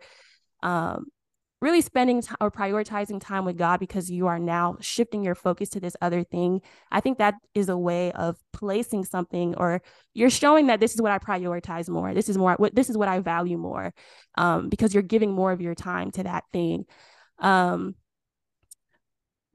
um, 0.65 1.07
really 1.61 1.81
spending 1.81 2.21
t- 2.21 2.35
or 2.41 2.51
prioritizing 2.51 3.21
time 3.21 3.45
with 3.45 3.57
God 3.57 3.81
because 3.81 4.11
you 4.11 4.27
are 4.27 4.39
now 4.39 4.77
shifting 4.81 5.25
your 5.25 5.35
focus 5.35 5.69
to 5.71 5.81
this 5.81 5.97
other 6.03 6.25
thing. 6.25 6.61
I 6.91 7.01
think 7.01 7.19
that 7.19 7.35
is 7.55 7.69
a 7.69 7.77
way 7.77 8.13
of 8.13 8.37
placing 8.53 9.05
something 9.05 9.55
or 9.55 9.81
you're 10.13 10.31
showing 10.31 10.67
that 10.67 10.81
this 10.81 10.95
is 10.95 11.01
what 11.01 11.13
I 11.13 11.19
prioritize 11.19 11.89
more. 11.89 12.13
This 12.13 12.29
is 12.29 12.37
more 12.37 12.55
what 12.59 12.75
this 12.75 12.91
is 12.91 12.99
what 12.99 13.09
I 13.09 13.21
value 13.21 13.57
more 13.57 13.95
um, 14.37 14.69
because 14.69 14.93
you're 14.93 15.03
giving 15.03 15.33
more 15.33 15.53
of 15.53 15.61
your 15.61 15.75
time 15.75 16.11
to 16.13 16.25
that 16.25 16.45
thing. 16.53 16.85
Um, 17.39 17.95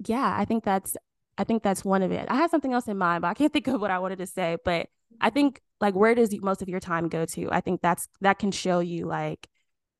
yeah, 0.05 0.35
I 0.37 0.45
think 0.45 0.63
that's 0.63 0.95
I 1.37 1.43
think 1.43 1.63
that's 1.63 1.85
one 1.85 2.01
of 2.01 2.11
it. 2.11 2.25
I 2.29 2.35
had 2.35 2.51
something 2.51 2.73
else 2.73 2.87
in 2.87 2.97
mind, 2.97 3.21
but 3.21 3.29
I 3.29 3.33
can't 3.33 3.53
think 3.53 3.67
of 3.67 3.81
what 3.81 3.91
I 3.91 3.99
wanted 3.99 4.17
to 4.19 4.27
say. 4.27 4.57
But 4.65 4.87
I 5.21 5.29
think 5.29 5.61
like 5.79 5.95
where 5.95 6.15
does 6.15 6.35
most 6.41 6.61
of 6.61 6.69
your 6.69 6.79
time 6.79 7.07
go 7.07 7.25
to? 7.25 7.49
I 7.51 7.61
think 7.61 7.81
that's 7.81 8.07
that 8.21 8.39
can 8.39 8.51
show 8.51 8.79
you 8.79 9.05
like 9.05 9.47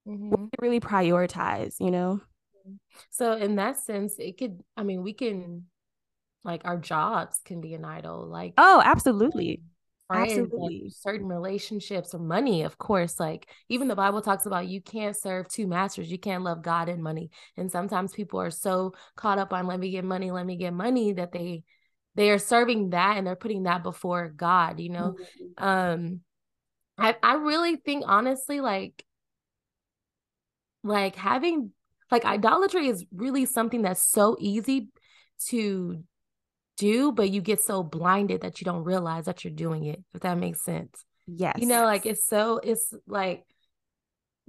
mm-hmm. 0.08 0.46
really 0.60 0.80
prioritize, 0.80 1.76
you 1.80 1.92
know. 1.92 2.22
So 3.10 3.34
in 3.34 3.56
that 3.56 3.78
sense, 3.78 4.16
it 4.20 4.38
could. 4.38 4.60
I 4.78 4.84
mean, 4.84 5.04
we 5.04 5.14
can 5.14 5.66
like 6.44 6.62
our 6.66 6.78
jobs 6.78 7.42
can 7.46 7.62
be 7.62 7.74
an 7.74 7.86
idol. 7.86 8.28
Like 8.28 8.54
oh, 8.58 8.82
absolutely. 8.84 9.62
Friends, 10.08 10.32
Absolutely. 10.32 10.82
Like 10.86 10.94
certain 10.96 11.28
relationships 11.28 12.16
or 12.16 12.20
money, 12.20 12.64
of 12.64 12.80
course. 12.80 13.20
Like 13.20 13.48
even 13.70 13.88
the 13.88 13.96
Bible 13.96 14.22
talks 14.22 14.48
about 14.48 14.68
you 14.68 14.82
can't 14.82 15.16
serve 15.16 15.48
two 15.48 15.68
masters. 15.68 16.12
You 16.12 16.18
can't 16.18 16.44
love 16.44 16.64
God 16.64 16.90
and 16.90 17.04
money. 17.04 17.30
And 17.58 17.72
sometimes 17.72 18.12
people 18.12 18.42
are 18.42 18.50
so 18.50 18.94
caught 19.16 19.38
up 19.38 19.54
on 19.54 19.68
let 19.68 19.80
me 19.80 19.92
get 19.92 20.04
money, 20.04 20.32
let 20.32 20.48
me 20.48 20.56
get 20.56 20.74
money 20.74 21.14
that 21.14 21.32
they 21.32 21.64
they 22.16 22.32
are 22.32 22.40
serving 22.40 22.90
that 22.90 23.18
and 23.18 23.28
they're 23.28 23.36
putting 23.36 23.64
that 23.64 23.84
before 23.84 24.30
God, 24.30 24.80
you 24.80 24.90
know. 24.90 25.16
Mm-hmm. 25.60 25.64
Um 25.64 26.22
I 26.98 27.16
I 27.22 27.36
really 27.36 27.76
think 27.76 28.04
honestly 28.08 28.62
like 28.62 29.06
like 30.84 31.16
having 31.16 31.72
like 32.12 32.26
idolatry 32.26 32.88
is 32.88 33.06
really 33.14 33.46
something 33.46 33.82
that's 33.84 34.02
so 34.02 34.36
easy 34.40 34.90
to 35.48 36.04
do, 36.78 37.12
but 37.12 37.30
you 37.30 37.42
get 37.42 37.62
so 37.62 37.84
blinded 37.84 38.42
that 38.42 38.60
you 38.60 38.66
don't 38.66 38.84
realize 38.84 39.26
that 39.26 39.44
you're 39.44 39.54
doing 39.54 39.86
it, 39.86 40.04
if 40.14 40.22
that 40.22 40.38
makes 40.38 40.64
sense. 40.64 41.06
Yes. 41.28 41.56
You 41.60 41.68
know, 41.68 41.84
like 41.84 42.06
it's 42.06 42.26
so, 42.26 42.60
it's 42.64 42.94
like, 43.08 43.44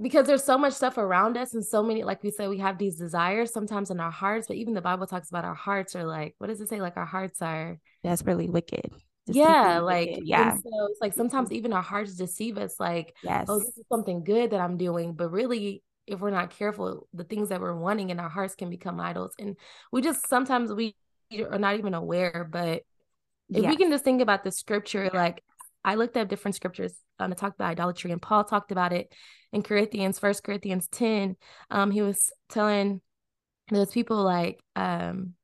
because 0.01 0.27
there's 0.27 0.45
so 0.45 0.57
much 0.57 0.73
stuff 0.73 0.97
around 0.97 1.37
us 1.37 1.53
and 1.53 1.65
so 1.65 1.83
many, 1.83 2.05
like 2.05 2.23
we 2.23 2.31
said, 2.31 2.49
we 2.49 2.59
have 2.59 2.79
these 2.79 2.97
desires 2.97 3.53
sometimes 3.53 3.91
in 3.91 4.01
our 4.01 4.11
hearts, 4.11 4.47
but 4.47 4.57
even 4.57 4.73
the 4.73 4.81
Bible 4.81 5.07
talks 5.07 5.29
about 5.29 5.45
our 5.45 5.55
hearts 5.55 5.95
are 5.95 6.05
like, 6.05 6.35
what 6.39 6.47
does 6.47 6.61
it 6.61 6.71
say? 6.71 6.81
Like 6.81 6.97
our 6.97 7.05
hearts 7.05 7.43
are 7.43 7.79
desperately 8.03 8.49
wicked. 8.49 8.91
yeah, 9.27 9.81
like 9.81 10.09
wicked. 10.09 10.27
yeah. 10.27 10.55
So 10.55 10.87
it's 10.91 11.01
like 11.03 11.13
sometimes 11.13 11.53
even 11.53 11.75
our 11.75 11.83
hearts 11.83 12.15
deceive 12.15 12.57
us, 12.57 12.81
like, 12.81 13.13
oh, 13.17 13.21
yes. 13.25 13.47
oh, 13.51 13.59
this 13.59 13.77
is 13.77 13.85
something 13.93 14.25
good 14.25 14.53
that 14.53 14.61
I'm 14.61 14.79
doing, 14.79 15.13
but 15.13 15.31
really 15.31 15.83
if 16.11 16.21
we're 16.21 16.31
not 16.31 16.51
careful, 16.51 17.09
the 17.15 17.25
things 17.25 17.49
that 17.49 17.61
we're 17.61 17.77
wanting 17.77 18.11
in 18.11 18.19
our 18.19 18.29
hearts 18.29 18.57
can 18.57 18.69
become 18.69 19.01
idols. 19.01 19.33
And 19.39 19.57
we 19.93 20.03
just 20.03 20.29
sometimes 20.29 20.73
we 20.73 20.97
are 21.33 21.59
not 21.59 21.79
even 21.79 21.95
aware. 21.95 22.49
But 22.51 22.83
if 23.49 23.63
yes. 23.63 23.71
we 23.71 23.77
can 23.77 23.91
just 23.91 24.05
think 24.05 24.21
about 24.21 24.43
the 24.43 24.51
scripture, 24.51 25.09
like 25.15 25.43
I 25.85 25.95
looked 25.95 26.17
up 26.17 26.29
different 26.29 26.57
scriptures 26.57 26.95
um, 27.21 27.31
to 27.31 27.37
talk 27.37 27.55
about 27.55 27.71
idolatry, 27.71 28.11
and 28.11 28.21
Paul 28.21 28.45
talked 28.45 28.73
about 28.73 28.93
it 28.93 29.13
in 29.53 29.63
Corinthians, 29.63 30.19
First 30.19 30.43
Corinthians 30.43 30.89
10. 30.89 31.37
Um, 31.71 31.93
he 31.93 32.03
was 32.03 32.33
telling 32.49 33.01
those 33.71 33.93
people 33.93 34.23
like, 34.23 34.61
um, 34.75 35.35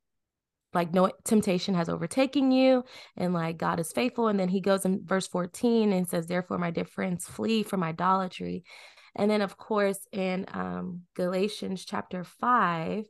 like 0.74 0.92
no 0.92 1.10
temptation 1.24 1.74
has 1.74 1.88
overtaken 1.88 2.52
you 2.52 2.84
and 3.16 3.32
like 3.32 3.56
god 3.56 3.80
is 3.80 3.92
faithful 3.92 4.28
and 4.28 4.38
then 4.38 4.48
he 4.48 4.60
goes 4.60 4.84
in 4.84 5.00
verse 5.06 5.26
14 5.26 5.90
and 5.92 6.06
says 6.06 6.26
therefore 6.26 6.58
my 6.58 6.70
dear 6.70 6.84
friends 6.84 7.24
flee 7.24 7.62
from 7.62 7.82
idolatry 7.82 8.62
and 9.16 9.30
then 9.30 9.42
of 9.42 9.56
course 9.56 9.98
in 10.12 10.46
um 10.52 11.02
galatians 11.14 11.84
chapter 11.84 12.24
5 12.24 13.04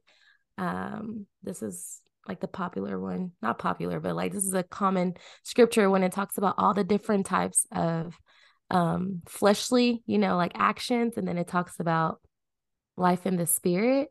um 0.59 1.27
this 1.43 1.63
is 1.63 2.01
like 2.29 2.41
the 2.41 2.49
popular 2.49 2.99
one, 2.99 3.33
not 3.43 3.59
popular, 3.59 4.01
but 4.01 4.17
like 4.17 4.33
this 4.33 4.45
is 4.45 4.55
a 4.55 4.63
common 4.63 5.15
scripture 5.43 5.89
when 5.91 6.03
it 6.03 6.13
talks 6.13 6.39
about 6.39 6.57
all 6.59 6.75
the 6.75 6.85
different 6.85 7.27
types 7.27 7.67
of 7.73 8.19
um 8.71 9.23
fleshly, 9.27 10.03
you 10.07 10.19
know, 10.19 10.37
like 10.37 10.53
actions 10.55 11.17
and 11.17 11.27
then 11.27 11.39
it 11.39 11.49
talks 11.49 11.79
about 11.79 12.21
life 12.97 13.27
in 13.27 13.37
the 13.37 13.47
spirit. 13.47 14.09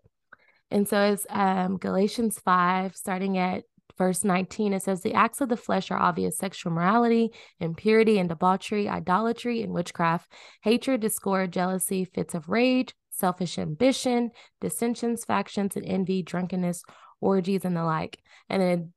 And 0.72 0.88
so 0.88 1.02
it's 1.02 1.26
um 1.30 1.78
Galatians 1.78 2.40
5 2.40 2.96
starting 2.96 3.38
at 3.38 3.64
verse 3.98 4.24
19 4.24 4.74
it 4.74 4.84
says 4.84 5.02
the 5.02 5.14
acts 5.14 5.42
of 5.42 5.50
the 5.50 5.58
flesh 5.58 5.92
are 5.92 6.00
obvious 6.00 6.38
sexual 6.38 6.72
morality 6.72 7.32
impurity 7.60 8.18
and 8.18 8.30
debauchery 8.30 8.88
idolatry 8.90 9.62
and 9.62 9.74
witchcraft 9.74 10.32
hatred 10.64 11.02
discord 11.02 11.52
jealousy 11.52 12.06
fits 12.06 12.34
of 12.34 12.50
rage 12.50 12.94
selfish 13.12 13.58
ambition 13.58 14.32
dissensions 14.60 15.24
factions 15.24 15.76
and 15.76 15.86
envy 15.86 16.22
drunkenness 16.22 16.84
orgies 17.22 17.66
and 17.66 17.76
the 17.76 17.84
like. 17.84 18.20
And 18.50 18.62
then 18.62 18.94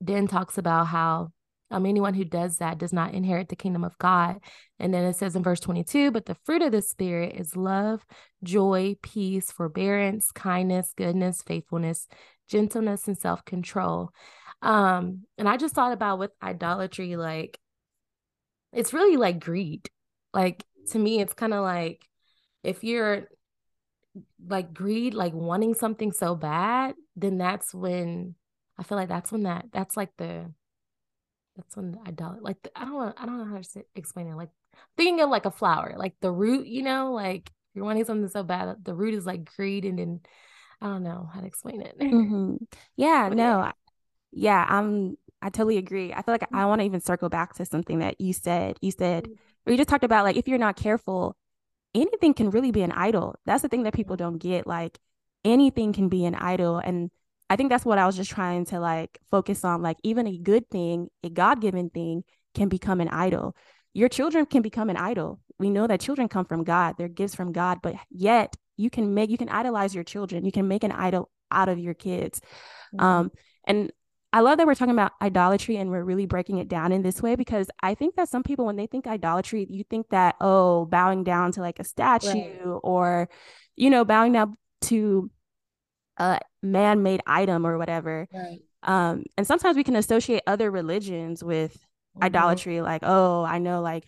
then 0.00 0.26
talks 0.26 0.58
about 0.58 0.86
how 0.88 1.28
um, 1.70 1.86
anyone 1.86 2.14
who 2.14 2.24
does 2.24 2.58
that 2.58 2.78
does 2.78 2.92
not 2.92 3.14
inherit 3.14 3.48
the 3.48 3.56
kingdom 3.56 3.84
of 3.84 3.96
God. 3.98 4.40
And 4.78 4.92
then 4.92 5.04
it 5.04 5.16
says 5.16 5.36
in 5.36 5.42
verse 5.42 5.60
22, 5.60 6.10
but 6.10 6.26
the 6.26 6.36
fruit 6.44 6.60
of 6.60 6.72
the 6.72 6.82
Spirit 6.82 7.36
is 7.36 7.56
love, 7.56 8.04
joy, 8.42 8.96
peace, 9.00 9.50
forbearance, 9.50 10.32
kindness, 10.32 10.92
goodness, 10.96 11.40
faithfulness, 11.42 12.08
gentleness, 12.48 13.06
and 13.06 13.16
self 13.16 13.44
control. 13.44 14.10
Um, 14.62 15.24
and 15.36 15.48
I 15.48 15.56
just 15.56 15.74
thought 15.74 15.92
about 15.92 16.18
with 16.18 16.30
idolatry, 16.42 17.16
like 17.16 17.58
it's 18.72 18.92
really 18.92 19.16
like 19.16 19.40
greed. 19.40 19.88
Like 20.32 20.64
to 20.90 20.98
me, 20.98 21.20
it's 21.20 21.34
kind 21.34 21.52
of 21.52 21.62
like 21.62 22.06
if 22.62 22.84
you're 22.84 23.28
like 24.46 24.72
greed, 24.72 25.14
like 25.14 25.32
wanting 25.34 25.74
something 25.74 26.12
so 26.12 26.34
bad, 26.34 26.94
then 27.16 27.38
that's 27.38 27.74
when 27.74 28.34
I 28.78 28.84
feel 28.84 28.96
like 28.98 29.08
that's 29.08 29.32
when 29.32 29.42
that 29.44 29.66
that's 29.72 29.96
like 29.96 30.10
the 30.16 30.52
that's 31.56 31.76
when 31.76 31.98
I 32.06 32.10
don't 32.12 32.42
like 32.42 32.62
the, 32.62 32.70
I 32.76 32.84
don't 32.84 32.94
know 32.94 33.12
I 33.16 33.26
don't 33.26 33.38
know 33.38 33.44
how 33.44 33.58
to 33.58 33.64
say, 33.64 33.82
explain 33.94 34.28
it. 34.28 34.36
Like 34.36 34.50
thinking 34.96 35.20
of 35.20 35.30
like 35.30 35.44
a 35.44 35.50
flower, 35.50 35.94
like 35.96 36.14
the 36.20 36.30
root, 36.30 36.66
you 36.66 36.82
know, 36.82 37.12
like 37.12 37.50
you're 37.74 37.84
wanting 37.84 38.04
something 38.04 38.28
so 38.28 38.42
bad, 38.42 38.84
the 38.84 38.94
root 38.94 39.14
is 39.14 39.26
like 39.26 39.44
greed, 39.56 39.84
and 39.84 39.98
then 39.98 40.20
I 40.80 40.86
don't 40.86 41.02
know 41.02 41.28
how 41.32 41.40
to 41.40 41.46
explain 41.46 41.82
it. 41.82 41.98
Mm-hmm. 41.98 42.56
Yeah, 42.96 43.28
but 43.28 43.36
no, 43.36 43.70
yeah. 44.32 44.64
I'm 44.68 45.16
I 45.42 45.50
totally 45.50 45.76
agree. 45.76 46.12
I 46.12 46.22
feel 46.22 46.32
like 46.32 46.42
I 46.42 46.46
mm-hmm. 46.46 46.68
want 46.68 46.80
to 46.80 46.86
even 46.86 47.00
circle 47.00 47.28
back 47.28 47.54
to 47.54 47.64
something 47.64 47.98
that 47.98 48.20
you 48.20 48.32
said. 48.32 48.78
You 48.80 48.92
said, 48.92 49.24
mm-hmm. 49.24 49.34
or 49.66 49.72
you 49.72 49.76
just 49.76 49.88
talked 49.88 50.04
about 50.04 50.24
like 50.24 50.36
if 50.36 50.48
you're 50.48 50.58
not 50.58 50.76
careful, 50.76 51.36
anything 51.94 52.34
can 52.34 52.50
really 52.50 52.70
be 52.70 52.82
an 52.82 52.92
idol. 52.92 53.36
That's 53.44 53.62
the 53.62 53.68
thing 53.68 53.82
that 53.82 53.94
people 53.94 54.16
don't 54.16 54.38
get. 54.38 54.66
Like 54.66 54.98
anything 55.44 55.92
can 55.92 56.08
be 56.08 56.24
an 56.24 56.34
idol. 56.34 56.78
And 56.78 57.10
I 57.50 57.56
think 57.56 57.70
that's 57.70 57.84
what 57.84 57.98
I 57.98 58.06
was 58.06 58.16
just 58.16 58.30
trying 58.30 58.64
to 58.66 58.80
like 58.80 59.18
focus 59.30 59.64
on. 59.64 59.82
Like 59.82 59.98
even 60.02 60.26
a 60.26 60.38
good 60.38 60.70
thing, 60.70 61.08
a 61.22 61.28
God 61.28 61.60
given 61.60 61.90
thing 61.90 62.24
can 62.54 62.68
become 62.68 63.00
an 63.00 63.08
idol. 63.08 63.56
Your 63.92 64.08
children 64.08 64.46
can 64.46 64.62
become 64.62 64.88
an 64.88 64.96
idol. 64.96 65.40
We 65.58 65.70
know 65.70 65.86
that 65.86 66.00
children 66.00 66.28
come 66.28 66.44
from 66.44 66.64
God, 66.64 66.94
they're 66.96 67.08
gifts 67.08 67.34
from 67.34 67.52
God, 67.52 67.80
but 67.82 67.94
yet 68.10 68.56
you 68.76 68.90
can 68.90 69.14
make, 69.14 69.30
you 69.30 69.36
can 69.36 69.48
idolize 69.48 69.94
your 69.94 70.04
children. 70.04 70.44
You 70.44 70.52
can 70.52 70.66
make 70.66 70.82
an 70.82 70.92
idol 70.92 71.30
out 71.50 71.68
of 71.68 71.78
your 71.78 71.94
kids. 71.94 72.40
Mm-hmm. 72.94 73.04
Um, 73.04 73.32
and 73.64 73.92
I 74.32 74.40
love 74.40 74.58
that 74.58 74.66
we're 74.66 74.74
talking 74.74 74.94
about 74.94 75.12
idolatry 75.20 75.76
and 75.76 75.90
we're 75.90 76.04
really 76.04 76.26
breaking 76.26 76.58
it 76.58 76.68
down 76.68 76.90
in 76.90 77.02
this 77.02 77.20
way 77.20 77.36
because 77.36 77.68
I 77.82 77.94
think 77.94 78.16
that 78.16 78.28
some 78.28 78.42
people, 78.42 78.64
when 78.64 78.76
they 78.76 78.86
think 78.86 79.06
idolatry, 79.06 79.66
you 79.68 79.84
think 79.84 80.08
that, 80.08 80.36
oh, 80.40 80.86
bowing 80.86 81.22
down 81.22 81.52
to 81.52 81.60
like 81.60 81.78
a 81.78 81.84
statue 81.84 82.28
right. 82.28 82.80
or, 82.82 83.28
you 83.76 83.90
know, 83.90 84.04
bowing 84.06 84.32
down 84.32 84.56
to 84.82 85.30
a 86.16 86.40
man 86.62 87.02
made 87.02 87.20
item 87.26 87.66
or 87.66 87.76
whatever. 87.76 88.26
Right. 88.32 88.60
Um, 88.82 89.24
and 89.36 89.46
sometimes 89.46 89.76
we 89.76 89.84
can 89.84 89.96
associate 89.96 90.42
other 90.46 90.70
religions 90.70 91.44
with 91.44 91.74
mm-hmm. 91.74 92.24
idolatry, 92.24 92.80
like, 92.80 93.02
oh, 93.04 93.44
I 93.44 93.58
know, 93.58 93.82
like, 93.82 94.04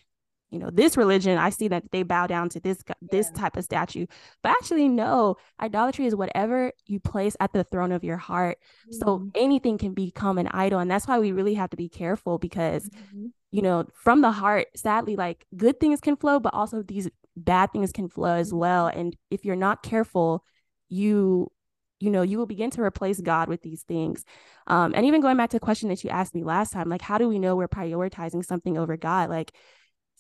you 0.55 0.61
know 0.61 0.71
this 0.71 0.97
religion 0.97 1.37
i 1.37 1.51
see 1.51 1.67
that 1.67 1.83
they 1.91 2.05
bow 2.05 2.29
down 2.29 2.49
to 2.49 2.61
this 2.61 2.79
this 3.11 3.29
yeah. 3.35 3.41
type 3.41 3.57
of 3.57 3.65
statue 3.65 4.07
but 4.41 4.51
actually 4.51 4.89
no 4.89 5.37
idolatry 5.61 6.07
is 6.07 6.15
whatever 6.15 6.73
you 6.87 7.01
place 7.01 7.37
at 7.41 7.53
the 7.53 7.65
throne 7.65 7.91
of 7.91 8.05
your 8.05 8.17
heart 8.17 8.59
mm-hmm. 8.89 8.97
so 8.97 9.29
anything 9.35 9.77
can 9.77 9.93
become 9.93 10.39
an 10.39 10.47
idol 10.53 10.79
and 10.79 10.89
that's 10.89 11.09
why 11.09 11.19
we 11.19 11.33
really 11.33 11.55
have 11.55 11.71
to 11.71 11.77
be 11.77 11.89
careful 11.89 12.39
because 12.39 12.89
mm-hmm. 12.89 13.27
you 13.51 13.63
know 13.63 13.85
from 13.95 14.21
the 14.21 14.31
heart 14.31 14.69
sadly 14.77 15.17
like 15.17 15.45
good 15.57 15.81
things 15.81 16.01
can 16.01 16.15
flow 16.15 16.39
but 16.39 16.55
also 16.55 16.83
these 16.83 17.11
bad 17.37 17.73
things 17.73 17.91
can 17.91 18.09
flow 18.09 18.35
as 18.35 18.55
well 18.55 18.87
mm-hmm. 18.87 19.01
and 19.01 19.17
if 19.33 19.45
you're 19.45 19.57
not 19.57 19.83
careful 19.83 20.45
you 20.89 21.51
you 21.99 22.11
know 22.11 22.23
you 22.23 22.39
will 22.39 22.47
begin 22.47 22.71
to 22.71 22.81
replace 22.81 23.21
god 23.21 23.49
with 23.49 23.63
these 23.63 23.83
things 23.83 24.25
um, 24.69 24.93
and 24.95 25.05
even 25.05 25.21
going 25.21 25.37
back 25.37 25.51
to 25.51 25.57
the 25.57 25.61
question 25.61 25.89
that 25.89 26.05
you 26.05 26.11
asked 26.11 26.35
me 26.35 26.45
last 26.45 26.73
time 26.73 26.89
like 26.89 27.03
how 27.03 27.19
do 27.19 27.29
we 27.29 27.41
know 27.41 27.57
we're 27.57 27.67
prioritizing 27.67 28.45
something 28.45 28.79
over 28.79 28.97
god 28.97 29.29
like 29.29 29.53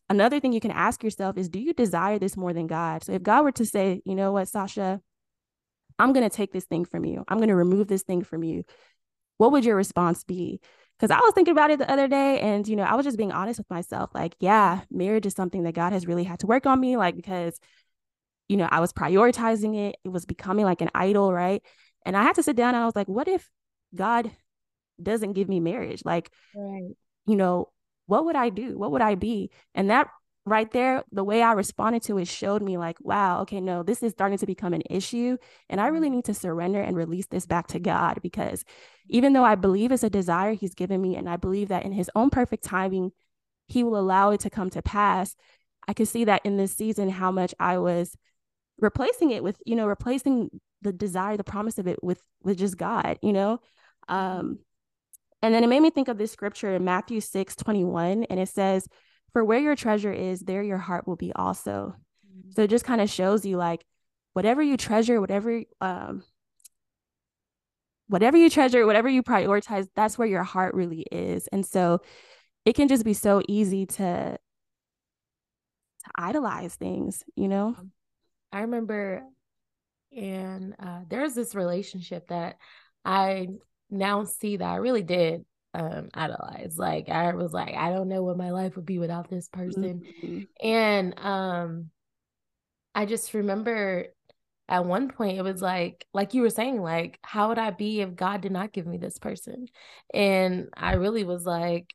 another 0.08 0.40
thing 0.40 0.52
you 0.52 0.60
can 0.60 0.70
ask 0.70 1.02
yourself 1.02 1.36
is 1.36 1.48
do 1.48 1.58
you 1.58 1.72
desire 1.72 2.18
this 2.18 2.36
more 2.36 2.52
than 2.52 2.66
God? 2.66 3.04
So 3.04 3.12
if 3.12 3.22
God 3.22 3.44
were 3.44 3.52
to 3.52 3.64
say, 3.64 4.02
you 4.04 4.14
know 4.14 4.32
what, 4.32 4.48
Sasha, 4.48 5.00
I'm 5.98 6.12
going 6.12 6.28
to 6.28 6.34
take 6.34 6.52
this 6.52 6.64
thing 6.64 6.84
from 6.84 7.04
you, 7.04 7.24
I'm 7.28 7.38
going 7.38 7.48
to 7.48 7.54
remove 7.54 7.88
this 7.88 8.02
thing 8.02 8.22
from 8.22 8.42
you, 8.42 8.64
what 9.38 9.52
would 9.52 9.64
your 9.64 9.76
response 9.76 10.24
be? 10.24 10.60
Because 10.98 11.10
I 11.10 11.18
was 11.18 11.32
thinking 11.34 11.52
about 11.52 11.70
it 11.70 11.78
the 11.78 11.90
other 11.90 12.06
day 12.06 12.40
and, 12.40 12.66
you 12.68 12.76
know, 12.76 12.84
I 12.84 12.94
was 12.94 13.04
just 13.04 13.18
being 13.18 13.32
honest 13.32 13.58
with 13.58 13.68
myself. 13.70 14.10
Like, 14.14 14.36
yeah, 14.38 14.82
marriage 14.90 15.26
is 15.26 15.34
something 15.34 15.64
that 15.64 15.74
God 15.74 15.92
has 15.92 16.06
really 16.06 16.24
had 16.24 16.40
to 16.40 16.46
work 16.46 16.66
on 16.66 16.80
me, 16.80 16.96
like, 16.96 17.16
because, 17.16 17.58
you 18.48 18.56
know, 18.56 18.68
I 18.70 18.80
was 18.80 18.92
prioritizing 18.92 19.76
it, 19.76 19.96
it 20.04 20.08
was 20.08 20.24
becoming 20.24 20.64
like 20.64 20.80
an 20.80 20.90
idol, 20.94 21.32
right? 21.32 21.62
And 22.06 22.16
I 22.16 22.22
had 22.22 22.36
to 22.36 22.42
sit 22.42 22.56
down 22.56 22.74
and 22.74 22.82
I 22.82 22.86
was 22.86 22.94
like, 22.94 23.08
what 23.08 23.26
if 23.26 23.50
God 23.94 24.30
doesn't 25.02 25.32
give 25.32 25.48
me 25.48 25.58
marriage? 25.58 26.02
Like, 26.04 26.30
right. 26.54 26.90
you 27.26 27.36
know, 27.36 27.70
what 28.06 28.24
would 28.24 28.36
I 28.36 28.50
do? 28.50 28.78
What 28.78 28.92
would 28.92 29.02
I 29.02 29.14
be? 29.14 29.50
And 29.74 29.90
that 29.90 30.08
right 30.46 30.70
there, 30.72 31.02
the 31.10 31.24
way 31.24 31.42
I 31.42 31.52
responded 31.52 32.02
to 32.02 32.18
it 32.18 32.28
showed 32.28 32.62
me 32.62 32.76
like, 32.76 32.98
wow, 33.00 33.40
okay, 33.42 33.60
no, 33.60 33.82
this 33.82 34.02
is 34.02 34.12
starting 34.12 34.38
to 34.38 34.46
become 34.46 34.74
an 34.74 34.82
issue. 34.90 35.38
And 35.70 35.80
I 35.80 35.86
really 35.86 36.08
mm-hmm. 36.08 36.16
need 36.16 36.24
to 36.26 36.34
surrender 36.34 36.80
and 36.80 36.96
release 36.96 37.26
this 37.26 37.46
back 37.46 37.68
to 37.68 37.78
God 37.78 38.18
because 38.22 38.64
even 39.08 39.32
though 39.32 39.44
I 39.44 39.54
believe 39.54 39.90
it's 39.90 40.02
a 40.02 40.10
desire 40.10 40.52
He's 40.52 40.74
given 40.74 41.00
me, 41.00 41.16
and 41.16 41.28
I 41.28 41.36
believe 41.36 41.68
that 41.68 41.84
in 41.84 41.92
His 41.92 42.10
own 42.14 42.30
perfect 42.30 42.64
timing, 42.64 43.12
He 43.68 43.82
will 43.82 43.98
allow 43.98 44.30
it 44.30 44.40
to 44.40 44.50
come 44.50 44.70
to 44.70 44.82
pass. 44.82 45.34
I 45.88 45.94
could 45.94 46.08
see 46.08 46.24
that 46.24 46.44
in 46.44 46.56
this 46.56 46.74
season 46.74 47.08
how 47.08 47.30
much 47.30 47.54
I 47.58 47.78
was 47.78 48.16
replacing 48.78 49.30
it 49.30 49.42
with, 49.42 49.56
you 49.64 49.76
know, 49.76 49.86
replacing 49.86 50.50
the 50.82 50.92
desire, 50.92 51.36
the 51.36 51.44
promise 51.44 51.78
of 51.78 51.86
it 51.86 52.02
with 52.02 52.20
with 52.42 52.58
just 52.58 52.76
God, 52.76 53.18
you 53.22 53.32
know. 53.32 53.60
Mm-hmm. 54.08 54.40
Um, 54.40 54.58
and 55.44 55.54
then 55.54 55.62
it 55.62 55.66
made 55.66 55.80
me 55.80 55.90
think 55.90 56.08
of 56.08 56.16
this 56.16 56.32
scripture 56.32 56.74
in 56.74 56.86
Matthew 56.86 57.20
6 57.20 57.54
21, 57.54 58.24
and 58.24 58.40
it 58.40 58.48
says, 58.48 58.88
For 59.34 59.44
where 59.44 59.58
your 59.58 59.76
treasure 59.76 60.10
is, 60.12 60.40
there 60.40 60.62
your 60.62 60.78
heart 60.78 61.06
will 61.06 61.16
be 61.16 61.34
also. 61.34 61.96
Mm-hmm. 62.26 62.52
So 62.52 62.62
it 62.62 62.70
just 62.70 62.86
kind 62.86 63.02
of 63.02 63.10
shows 63.10 63.44
you 63.44 63.58
like 63.58 63.84
whatever 64.32 64.62
you 64.62 64.78
treasure, 64.78 65.20
whatever 65.20 65.62
um 65.82 66.24
whatever 68.06 68.38
you 68.38 68.48
treasure, 68.48 68.86
whatever 68.86 69.06
you 69.06 69.22
prioritize, 69.22 69.86
that's 69.94 70.16
where 70.16 70.26
your 70.26 70.44
heart 70.44 70.74
really 70.74 71.04
is. 71.12 71.46
And 71.48 71.66
so 71.66 72.00
it 72.64 72.74
can 72.74 72.88
just 72.88 73.04
be 73.04 73.12
so 73.12 73.42
easy 73.46 73.84
to 73.84 74.38
to 74.38 76.10
idolize 76.14 76.74
things, 76.74 77.22
you 77.36 77.48
know? 77.48 77.76
I 78.50 78.62
remember 78.62 79.24
and 80.16 80.74
uh, 80.78 81.00
there's 81.06 81.34
this 81.34 81.54
relationship 81.54 82.28
that 82.28 82.56
I 83.04 83.48
now 83.94 84.24
see 84.24 84.56
that 84.56 84.68
I 84.68 84.76
really 84.76 85.02
did 85.02 85.44
um 85.74 86.08
idolize. 86.14 86.76
Like 86.78 87.08
I 87.08 87.34
was 87.34 87.52
like, 87.52 87.74
I 87.74 87.90
don't 87.90 88.08
know 88.08 88.22
what 88.22 88.36
my 88.36 88.50
life 88.50 88.76
would 88.76 88.86
be 88.86 88.98
without 88.98 89.28
this 89.28 89.48
person. 89.48 90.02
Mm-hmm. 90.22 90.66
And 90.66 91.18
um 91.18 91.90
I 92.94 93.06
just 93.06 93.34
remember 93.34 94.06
at 94.68 94.86
one 94.86 95.08
point 95.08 95.36
it 95.36 95.42
was 95.42 95.60
like 95.60 96.06
like 96.14 96.32
you 96.32 96.42
were 96.42 96.50
saying 96.50 96.80
like 96.80 97.18
how 97.22 97.48
would 97.48 97.58
I 97.58 97.70
be 97.70 98.00
if 98.00 98.14
God 98.14 98.40
did 98.40 98.52
not 98.52 98.72
give 98.72 98.86
me 98.86 98.98
this 98.98 99.18
person? 99.18 99.66
And 100.12 100.68
I 100.74 100.94
really 100.94 101.24
was 101.24 101.44
like 101.44 101.92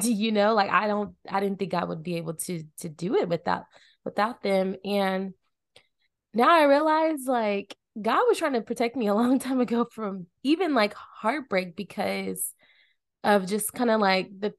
do 0.00 0.12
you 0.12 0.32
know 0.32 0.54
like 0.54 0.70
I 0.70 0.86
don't 0.86 1.14
I 1.28 1.40
didn't 1.40 1.58
think 1.58 1.74
I 1.74 1.84
would 1.84 2.02
be 2.02 2.16
able 2.16 2.34
to 2.34 2.62
to 2.80 2.88
do 2.88 3.16
it 3.16 3.28
without 3.28 3.64
without 4.04 4.42
them 4.42 4.76
and 4.84 5.34
now 6.34 6.50
I 6.50 6.64
realize 6.64 7.24
like 7.26 7.76
God 8.00 8.22
was 8.28 8.38
trying 8.38 8.54
to 8.54 8.62
protect 8.62 8.96
me 8.96 9.08
a 9.08 9.14
long 9.22 9.38
time 9.38 9.60
ago 9.60 9.86
from 9.90 10.26
even 10.42 10.74
like 10.74 10.94
heartbreak 10.94 11.76
because 11.76 12.54
of 13.24 13.46
just 13.46 13.72
kind 13.72 13.90
of 13.90 14.00
like 14.00 14.28
the 14.38 14.54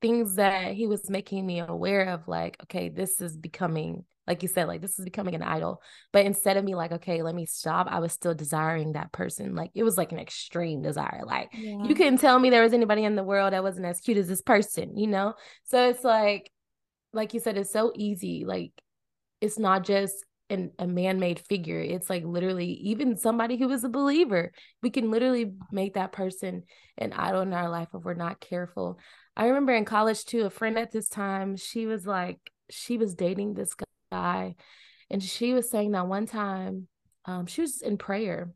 things 0.00 0.36
that 0.36 0.72
he 0.74 0.86
was 0.86 1.10
making 1.10 1.44
me 1.44 1.60
aware 1.60 2.10
of 2.10 2.28
like 2.28 2.56
okay 2.62 2.88
this 2.88 3.20
is 3.20 3.36
becoming 3.36 4.04
like 4.28 4.42
you 4.42 4.48
said 4.48 4.68
like 4.68 4.80
this 4.80 4.98
is 4.98 5.04
becoming 5.04 5.34
an 5.34 5.42
idol 5.42 5.82
but 6.12 6.24
instead 6.24 6.56
of 6.56 6.64
me 6.64 6.76
like 6.76 6.92
okay 6.92 7.22
let 7.22 7.34
me 7.34 7.46
stop 7.46 7.88
i 7.90 7.98
was 7.98 8.12
still 8.12 8.34
desiring 8.34 8.92
that 8.92 9.10
person 9.10 9.56
like 9.56 9.70
it 9.74 9.82
was 9.82 9.98
like 9.98 10.12
an 10.12 10.20
extreme 10.20 10.82
desire 10.82 11.22
like 11.26 11.48
yeah. 11.52 11.82
you 11.82 11.96
couldn't 11.96 12.18
tell 12.18 12.38
me 12.38 12.48
there 12.48 12.62
was 12.62 12.72
anybody 12.72 13.02
in 13.02 13.16
the 13.16 13.24
world 13.24 13.52
that 13.52 13.62
wasn't 13.64 13.84
as 13.84 14.00
cute 14.00 14.18
as 14.18 14.28
this 14.28 14.42
person 14.42 14.96
you 14.96 15.08
know 15.08 15.34
so 15.64 15.88
it's 15.88 16.04
like 16.04 16.48
like 17.12 17.34
you 17.34 17.40
said 17.40 17.56
it's 17.56 17.72
so 17.72 17.92
easy 17.96 18.44
like 18.44 18.70
it's 19.40 19.58
not 19.58 19.84
just 19.84 20.24
an, 20.50 20.70
a 20.78 20.86
man-made 20.86 21.40
figure 21.40 21.80
it's 21.80 22.08
like 22.08 22.24
literally 22.24 22.72
even 22.82 23.16
somebody 23.16 23.56
who 23.56 23.70
is 23.70 23.84
a 23.84 23.88
believer 23.88 24.52
we 24.82 24.90
can 24.90 25.10
literally 25.10 25.52
make 25.70 25.94
that 25.94 26.12
person 26.12 26.62
an 26.96 27.12
idol 27.12 27.42
in 27.42 27.52
our 27.52 27.68
life 27.68 27.88
if 27.94 28.02
we're 28.02 28.14
not 28.14 28.40
careful 28.40 28.98
i 29.36 29.46
remember 29.46 29.74
in 29.74 29.84
college 29.84 30.24
too 30.24 30.44
a 30.44 30.50
friend 30.50 30.78
at 30.78 30.90
this 30.90 31.08
time 31.08 31.56
she 31.56 31.86
was 31.86 32.06
like 32.06 32.38
she 32.70 32.96
was 32.96 33.14
dating 33.14 33.54
this 33.54 33.74
guy 34.10 34.54
and 35.10 35.22
she 35.22 35.52
was 35.52 35.70
saying 35.70 35.92
that 35.92 36.06
one 36.06 36.26
time 36.26 36.88
um, 37.24 37.46
she 37.46 37.60
was 37.60 37.82
in 37.82 37.98
prayer 37.98 38.50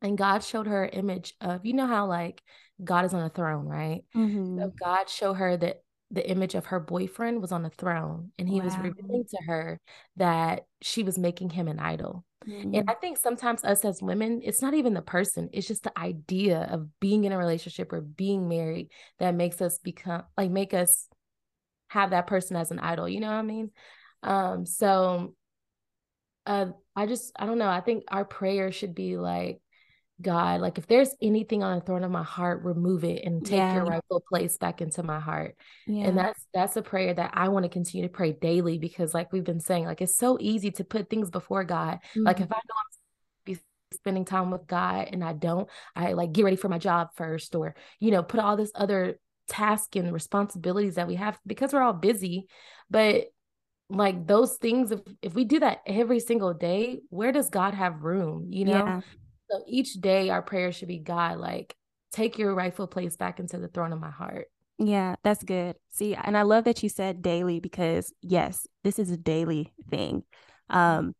and 0.00 0.16
god 0.16 0.42
showed 0.42 0.66
her 0.66 0.84
an 0.84 0.98
image 0.98 1.34
of 1.40 1.64
you 1.66 1.74
know 1.74 1.86
how 1.86 2.06
like 2.06 2.42
god 2.82 3.04
is 3.04 3.12
on 3.12 3.22
a 3.22 3.28
throne 3.28 3.66
right 3.66 4.02
mm-hmm. 4.16 4.58
so 4.58 4.72
god 4.82 5.08
showed 5.08 5.34
her 5.34 5.56
that 5.56 5.82
the 6.12 6.28
image 6.30 6.54
of 6.54 6.66
her 6.66 6.78
boyfriend 6.78 7.40
was 7.40 7.52
on 7.52 7.62
the 7.62 7.70
throne 7.70 8.30
and 8.38 8.46
he 8.46 8.58
wow. 8.58 8.66
was 8.66 8.76
revealing 8.76 9.24
to 9.30 9.38
her 9.46 9.80
that 10.16 10.66
she 10.82 11.02
was 11.02 11.18
making 11.18 11.48
him 11.48 11.68
an 11.68 11.78
idol. 11.78 12.24
Mm-hmm. 12.46 12.74
And 12.74 12.90
I 12.90 12.94
think 12.94 13.16
sometimes 13.16 13.64
us 13.64 13.84
as 13.84 14.02
women, 14.02 14.42
it's 14.44 14.60
not 14.60 14.74
even 14.74 14.92
the 14.92 15.00
person, 15.00 15.48
it's 15.54 15.66
just 15.66 15.84
the 15.84 15.98
idea 15.98 16.68
of 16.70 16.86
being 17.00 17.24
in 17.24 17.32
a 17.32 17.38
relationship 17.38 17.92
or 17.94 18.02
being 18.02 18.46
married 18.46 18.90
that 19.20 19.34
makes 19.34 19.62
us 19.62 19.78
become 19.78 20.24
like 20.36 20.50
make 20.50 20.74
us 20.74 21.08
have 21.88 22.10
that 22.10 22.26
person 22.26 22.56
as 22.56 22.70
an 22.70 22.78
idol, 22.78 23.08
you 23.08 23.20
know 23.20 23.28
what 23.28 23.34
I 23.34 23.42
mean? 23.42 23.70
Um 24.22 24.66
so 24.66 25.34
uh 26.44 26.66
I 26.94 27.06
just 27.06 27.32
I 27.36 27.46
don't 27.46 27.58
know, 27.58 27.70
I 27.70 27.80
think 27.80 28.04
our 28.08 28.26
prayer 28.26 28.70
should 28.70 28.94
be 28.94 29.16
like 29.16 29.61
God, 30.20 30.60
like 30.60 30.78
if 30.78 30.86
there's 30.86 31.14
anything 31.20 31.62
on 31.62 31.78
the 31.78 31.84
throne 31.84 32.04
of 32.04 32.10
my 32.10 32.22
heart, 32.22 32.64
remove 32.64 33.04
it 33.04 33.24
and 33.24 33.44
take 33.44 33.58
yeah. 33.58 33.74
your 33.74 33.84
rightful 33.84 34.22
place 34.28 34.56
back 34.56 34.80
into 34.80 35.02
my 35.02 35.18
heart. 35.18 35.56
Yeah. 35.86 36.06
And 36.06 36.18
that's 36.18 36.46
that's 36.52 36.76
a 36.76 36.82
prayer 36.82 37.14
that 37.14 37.32
I 37.34 37.48
want 37.48 37.64
to 37.64 37.68
continue 37.68 38.06
to 38.06 38.12
pray 38.12 38.32
daily 38.32 38.78
because 38.78 39.14
like 39.14 39.32
we've 39.32 39.44
been 39.44 39.60
saying, 39.60 39.84
like 39.84 40.00
it's 40.00 40.16
so 40.16 40.38
easy 40.40 40.70
to 40.72 40.84
put 40.84 41.10
things 41.10 41.30
before 41.30 41.64
God. 41.64 41.98
Mm-hmm. 42.10 42.24
Like 42.24 42.40
if 42.40 42.52
I 42.52 42.56
know 42.56 42.74
I'm 43.48 43.58
spending 43.94 44.24
time 44.24 44.50
with 44.50 44.66
God 44.66 45.08
and 45.12 45.24
I 45.24 45.32
don't, 45.32 45.68
I 45.96 46.12
like 46.12 46.32
get 46.32 46.44
ready 46.44 46.56
for 46.56 46.68
my 46.68 46.78
job 46.78 47.08
first 47.16 47.54
or 47.54 47.74
you 47.98 48.10
know, 48.10 48.22
put 48.22 48.40
all 48.40 48.56
this 48.56 48.72
other 48.74 49.18
task 49.48 49.96
and 49.96 50.12
responsibilities 50.12 50.94
that 50.94 51.08
we 51.08 51.16
have 51.16 51.38
because 51.46 51.72
we're 51.72 51.82
all 51.82 51.92
busy. 51.92 52.46
But 52.90 53.26
like 53.88 54.26
those 54.26 54.56
things 54.56 54.90
if 54.90 55.00
if 55.20 55.34
we 55.34 55.44
do 55.44 55.60
that 55.60 55.80
every 55.86 56.20
single 56.20 56.54
day 56.54 57.00
where 57.10 57.30
does 57.30 57.50
god 57.50 57.74
have 57.74 58.02
room 58.02 58.46
you 58.48 58.64
know 58.64 58.72
yeah. 58.72 59.00
So 59.52 59.62
each 59.66 59.94
day 59.94 60.30
our 60.30 60.40
prayer 60.40 60.72
should 60.72 60.88
be 60.88 60.98
God, 60.98 61.38
like, 61.38 61.76
take 62.10 62.38
your 62.38 62.54
rightful 62.54 62.86
place 62.86 63.16
back 63.16 63.38
into 63.38 63.58
the 63.58 63.68
throne 63.68 63.92
of 63.92 64.00
my 64.00 64.10
heart. 64.10 64.48
Yeah, 64.78 65.16
that's 65.22 65.44
good. 65.44 65.76
See, 65.90 66.14
and 66.14 66.36
I 66.36 66.42
love 66.42 66.64
that 66.64 66.82
you 66.82 66.88
said 66.88 67.20
daily 67.20 67.60
because 67.60 68.12
yes, 68.22 68.66
this 68.82 68.98
is 68.98 69.10
a 69.10 69.16
daily 69.16 69.72
thing. 69.90 70.24
Um, 70.70 71.14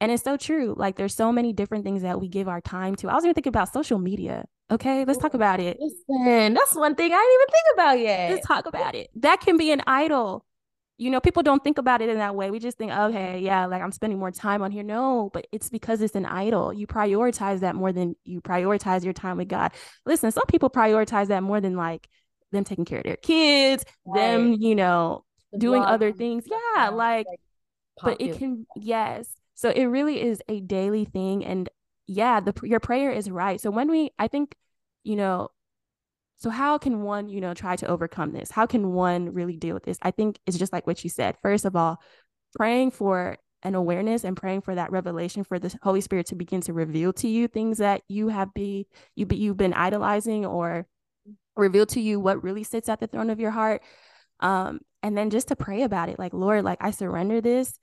and 0.00 0.12
it's 0.12 0.22
so 0.22 0.36
true. 0.36 0.74
Like 0.76 0.96
there's 0.96 1.14
so 1.14 1.32
many 1.32 1.52
different 1.52 1.84
things 1.84 2.02
that 2.02 2.20
we 2.20 2.28
give 2.28 2.48
our 2.48 2.60
time 2.60 2.94
to. 2.96 3.08
I 3.08 3.14
was 3.14 3.24
even 3.24 3.34
thinking 3.34 3.50
about 3.50 3.72
social 3.72 3.98
media. 3.98 4.46
Okay, 4.70 5.04
let's 5.04 5.18
talk 5.18 5.34
about 5.34 5.60
it. 5.60 5.76
Listen, 5.80 6.54
that's 6.54 6.74
one 6.74 6.94
thing 6.94 7.12
I 7.12 7.16
didn't 7.16 7.34
even 7.34 7.46
think 7.46 7.64
about 7.74 7.98
yet. 7.98 8.30
Let's 8.30 8.46
talk 8.46 8.66
about 8.66 8.94
it. 8.94 9.10
That 9.16 9.40
can 9.40 9.56
be 9.56 9.72
an 9.72 9.82
idol 9.86 10.44
you 11.02 11.10
know, 11.10 11.20
people 11.20 11.42
don't 11.42 11.64
think 11.64 11.78
about 11.78 12.00
it 12.00 12.08
in 12.08 12.18
that 12.18 12.36
way. 12.36 12.52
We 12.52 12.60
just 12.60 12.78
think, 12.78 12.92
okay, 12.92 13.40
yeah, 13.40 13.66
like 13.66 13.82
I'm 13.82 13.90
spending 13.90 14.20
more 14.20 14.30
time 14.30 14.62
on 14.62 14.70
here. 14.70 14.84
No, 14.84 15.30
but 15.32 15.48
it's 15.50 15.68
because 15.68 16.00
it's 16.00 16.14
an 16.14 16.24
idol. 16.26 16.72
You 16.72 16.86
prioritize 16.86 17.58
that 17.60 17.74
more 17.74 17.92
than 17.92 18.14
you 18.24 18.40
prioritize 18.40 19.02
your 19.02 19.12
time 19.12 19.36
with 19.36 19.48
God. 19.48 19.72
Listen, 20.06 20.30
some 20.30 20.46
people 20.46 20.70
prioritize 20.70 21.26
that 21.26 21.42
more 21.42 21.60
than 21.60 21.76
like 21.76 22.08
them 22.52 22.62
taking 22.62 22.84
care 22.84 22.98
of 22.98 23.04
their 23.04 23.16
kids, 23.16 23.84
right. 24.06 24.20
them, 24.20 24.52
you 24.52 24.76
know, 24.76 25.24
the 25.52 25.58
doing 25.58 25.82
other 25.82 26.12
things. 26.12 26.44
Yeah, 26.48 26.90
like, 26.90 27.26
like 27.26 27.38
but 28.00 28.20
it 28.20 28.38
can, 28.38 28.64
yes. 28.76 29.28
So 29.54 29.70
it 29.70 29.86
really 29.86 30.22
is 30.22 30.40
a 30.48 30.60
daily 30.60 31.04
thing. 31.04 31.44
And 31.44 31.68
yeah, 32.06 32.38
the 32.38 32.54
your 32.62 32.80
prayer 32.80 33.10
is 33.10 33.28
right. 33.28 33.60
So 33.60 33.72
when 33.72 33.90
we, 33.90 34.10
I 34.20 34.28
think, 34.28 34.54
you 35.02 35.16
know, 35.16 35.48
so 36.42 36.50
how 36.50 36.76
can 36.76 37.02
one, 37.02 37.28
you 37.28 37.40
know, 37.40 37.54
try 37.54 37.76
to 37.76 37.86
overcome 37.86 38.32
this? 38.32 38.50
How 38.50 38.66
can 38.66 38.92
one 38.92 39.32
really 39.32 39.56
deal 39.56 39.74
with 39.74 39.84
this? 39.84 39.96
I 40.02 40.10
think 40.10 40.40
it's 40.44 40.58
just 40.58 40.72
like 40.72 40.88
what 40.88 41.04
you 41.04 41.08
said. 41.08 41.36
First 41.40 41.64
of 41.64 41.76
all, 41.76 42.02
praying 42.56 42.90
for 42.90 43.36
an 43.62 43.76
awareness 43.76 44.24
and 44.24 44.36
praying 44.36 44.62
for 44.62 44.74
that 44.74 44.90
revelation 44.90 45.44
for 45.44 45.60
the 45.60 45.72
Holy 45.84 46.00
Spirit 46.00 46.26
to 46.26 46.34
begin 46.34 46.60
to 46.62 46.72
reveal 46.72 47.12
to 47.12 47.28
you 47.28 47.46
things 47.46 47.78
that 47.78 48.02
you 48.08 48.26
have 48.26 48.52
be 48.54 48.88
you 49.14 49.24
be, 49.24 49.36
you've 49.36 49.56
been 49.56 49.72
idolizing 49.72 50.44
or 50.44 50.84
reveal 51.54 51.86
to 51.86 52.00
you 52.00 52.18
what 52.18 52.42
really 52.42 52.64
sits 52.64 52.88
at 52.88 52.98
the 52.98 53.06
throne 53.06 53.30
of 53.30 53.38
your 53.38 53.52
heart. 53.52 53.80
Um, 54.40 54.80
and 55.00 55.16
then 55.16 55.30
just 55.30 55.46
to 55.48 55.54
pray 55.54 55.84
about 55.84 56.08
it, 56.08 56.18
like 56.18 56.32
Lord, 56.32 56.64
like 56.64 56.78
I 56.80 56.90
surrender 56.90 57.40
this 57.40 57.78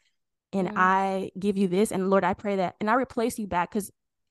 and 0.51 0.67
mm-hmm. 0.67 0.77
I 0.77 1.31
give 1.39 1.57
you 1.57 1.69
this, 1.69 1.93
and 1.93 2.09
Lord, 2.09 2.25
I 2.25 2.33
pray 2.33 2.57
that, 2.57 2.75
and 2.81 2.89
I 2.89 2.95
replace 2.95 3.39
you 3.39 3.47
back 3.47 3.71
because 3.71 3.89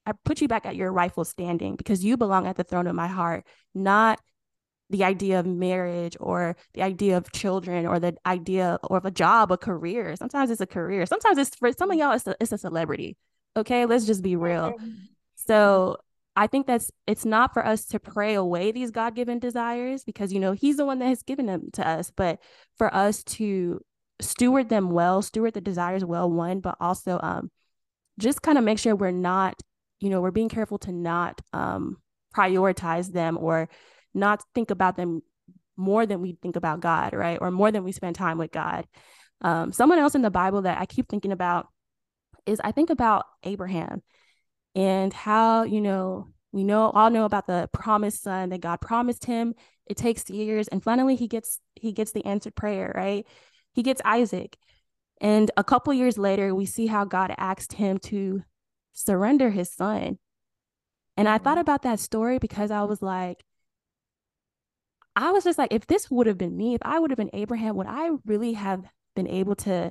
I 0.09 0.13
put 0.25 0.41
you 0.41 0.49
back 0.49 0.65
at 0.65 0.75
your 0.75 0.91
rightful 0.91 1.27
standing 1.27 1.77
because 1.77 2.03
you 2.03 2.17
belong 2.17 2.47
at 2.47 2.57
the 2.57 2.65
throne 2.65 2.87
of 2.87 2.95
my 2.95 3.09
heart, 3.09 3.45
not 3.75 4.19
the 4.89 5.05
idea 5.05 5.39
of 5.39 5.45
marriage 5.45 6.17
or 6.19 6.57
the 6.73 6.83
idea 6.83 7.19
of 7.19 7.31
children 7.33 7.85
or 7.85 8.01
the 8.01 8.17
idea 8.25 8.79
or 8.85 8.97
of 8.97 9.05
a 9.05 9.11
job, 9.11 9.53
a 9.53 9.59
career. 9.59 10.17
Sometimes 10.17 10.51
it's 10.51 10.63
a 10.63 10.67
career. 10.67 11.05
Sometimes 11.05 11.37
it's 11.37 11.55
for 11.55 11.71
some 11.73 11.91
of 11.91 11.99
y'all, 11.99 12.13
it's 12.13 12.27
a, 12.27 12.35
it's 12.41 12.53
a 12.53 12.59
celebrity. 12.59 13.19
Okay, 13.55 13.85
let's 13.85 14.07
just 14.07 14.23
be 14.23 14.35
real. 14.35 14.77
So 15.35 15.99
I 16.35 16.47
think 16.47 16.67
that's 16.67 16.91
it's 17.07 17.27
not 17.27 17.53
for 17.53 17.67
us 17.67 17.85
to 17.87 18.01
pray 18.01 18.33
away 18.33 18.73
these 18.73 18.91
God 18.91 19.15
given 19.15 19.39
desires 19.39 20.05
because 20.05 20.33
you 20.33 20.41
know 20.41 20.53
He's 20.53 20.79
the 20.79 20.87
one 20.87 21.01
that 21.01 21.09
has 21.09 21.23
given 21.23 21.45
them 21.45 21.69
to 21.75 21.87
us, 21.87 22.11
but 22.17 22.39
for 22.79 22.95
us 22.95 23.23
to 23.25 23.83
steward 24.23 24.71
them 24.71 24.91
well, 24.91 25.21
steward 25.21 25.53
the 25.53 25.61
desires 25.61 26.03
well, 26.03 26.31
one, 26.31 26.61
but 26.61 26.77
also 26.81 27.21
um, 27.23 27.51
just 28.19 28.41
kind 28.41 28.57
of 28.57 28.65
make 28.65 28.79
sure 28.79 28.97
we're 28.97 29.11
not 29.11 29.61
you 30.01 30.11
know, 30.11 30.21
we're 30.21 30.31
being 30.31 30.49
careful 30.49 30.79
to 30.79 30.93
not 30.93 31.41
um, 31.53 31.97
prioritize 32.35 33.13
them 33.13 33.39
or 33.39 33.69
not 34.15 34.43
think 34.55 34.71
about 34.71 34.97
them 34.97 35.23
more 35.77 36.07
than 36.07 36.21
we 36.21 36.37
think 36.43 36.57
about 36.57 36.81
God, 36.81 37.15
right? 37.15 37.39
Or 37.41 37.51
more 37.51 37.71
than 37.71 37.85
we 37.85 37.93
spend 37.93 38.17
time 38.17 38.39
with 38.39 38.51
God. 38.51 38.87
Um, 39.41 39.73
someone 39.73 39.99
else 39.99 40.15
in 40.15 40.23
the 40.23 40.31
Bible 40.31 40.63
that 40.63 40.79
I 40.79 40.87
keep 40.87 41.09
thinking 41.09 41.33
about 41.33 41.69
is 42.47 42.61
I 42.63 42.73
think 42.73 42.91
about 42.91 43.27
Abraham 43.45 44.03
and 44.75 45.13
how, 45.13 45.63
you 45.63 45.81
know, 45.81 46.29
we 46.51 46.65
know 46.65 46.91
all 46.91 47.11
know 47.11 47.25
about 47.25 47.47
the 47.47 47.69
promised 47.73 48.23
son 48.23 48.49
that 48.49 48.61
God 48.61 48.81
promised 48.81 49.25
him. 49.25 49.55
It 49.87 49.97
takes 49.97 50.29
years 50.31 50.67
and 50.69 50.83
finally 50.83 51.15
he 51.15 51.29
gets 51.29 51.61
he 51.75 51.93
gets 51.93 52.13
the 52.13 52.25
answered 52.25 52.55
prayer, 52.55 52.93
right? 52.95 53.27
He 53.73 53.83
gets 53.83 54.01
Isaac. 54.05 54.57
And 55.21 55.51
a 55.57 55.65
couple 55.65 55.93
years 55.93 56.17
later, 56.17 56.55
we 56.55 56.65
see 56.65 56.87
how 56.87 57.05
God 57.05 57.35
asked 57.37 57.73
him 57.73 57.99
to 57.99 58.43
surrender 58.99 59.51
his 59.51 59.73
son. 59.73 60.19
And 61.17 61.29
I 61.29 61.39
thought 61.39 61.53
mm-hmm. 61.53 61.63
about 61.63 61.83
that 61.83 62.01
story 62.01 62.39
because 62.39 62.71
I 62.71 62.83
was 62.83 63.03
like, 63.03 63.45
I 65.17 65.33
was 65.33 65.45
just 65.45 65.59
like, 65.59 65.73
if 65.73 65.87
this 65.87 66.11
would 66.11 66.27
have 66.27 66.39
been 66.39 66.57
me, 66.57 66.75
if 66.75 66.81
I 66.83 66.99
would 66.99 67.11
have 67.11 67.17
been 67.17 67.31
Abraham, 67.33 67.77
would 67.77 67.89
I 67.89 68.11
really 68.25 68.53
have 68.53 68.85
been 69.17 69.27
able 69.27 69.57
to 69.57 69.91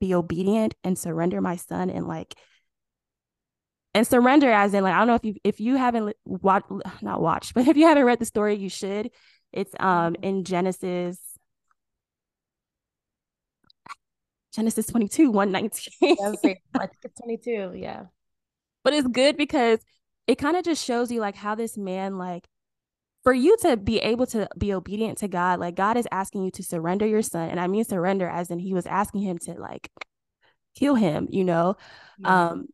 be 0.00 0.14
obedient 0.14 0.74
and 0.84 0.98
surrender 0.98 1.40
my 1.40 1.56
son 1.56 1.90
and 1.90 2.06
like 2.06 2.34
and 3.92 4.06
surrender 4.06 4.50
as 4.50 4.72
in 4.72 4.82
like 4.82 4.94
I 4.94 4.98
don't 4.98 5.08
know 5.08 5.14
if 5.16 5.24
you 5.24 5.34
if 5.44 5.60
you 5.60 5.76
haven't 5.76 6.16
watched 6.24 6.70
not 7.02 7.20
watched 7.20 7.52
but 7.54 7.68
if 7.68 7.76
you 7.76 7.86
haven't 7.86 8.04
read 8.04 8.18
the 8.18 8.24
story 8.24 8.54
you 8.54 8.70
should 8.70 9.10
it's 9.52 9.74
um 9.78 10.14
mm-hmm. 10.14 10.24
in 10.24 10.44
Genesis 10.44 11.18
Genesis 14.52 14.86
22 14.86 15.30
119 15.30 16.16
I 16.22 16.36
think 16.36 16.58
it's 16.74 17.20
22 17.20 17.72
yeah 17.76 18.04
but 18.82 18.92
it's 18.92 19.08
good 19.08 19.36
because 19.36 19.80
it 20.26 20.36
kind 20.36 20.56
of 20.56 20.64
just 20.64 20.84
shows 20.84 21.10
you 21.10 21.20
like 21.20 21.36
how 21.36 21.54
this 21.54 21.76
man 21.76 22.18
like 22.18 22.48
for 23.22 23.32
you 23.32 23.56
to 23.58 23.76
be 23.76 23.98
able 23.98 24.26
to 24.26 24.48
be 24.56 24.72
obedient 24.72 25.18
to 25.18 25.28
God, 25.28 25.60
like 25.60 25.74
God 25.74 25.96
is 25.96 26.08
asking 26.10 26.44
you 26.44 26.50
to 26.52 26.62
surrender 26.62 27.06
your 27.06 27.22
son. 27.22 27.50
And 27.50 27.60
I 27.60 27.66
mean 27.66 27.84
surrender 27.84 28.28
as 28.28 28.50
in 28.50 28.58
he 28.58 28.72
was 28.72 28.86
asking 28.86 29.22
him 29.22 29.38
to 29.38 29.52
like 29.54 29.90
kill 30.74 30.94
him, 30.94 31.28
you 31.30 31.44
know. 31.44 31.76
Yeah. 32.18 32.50
Um 32.50 32.66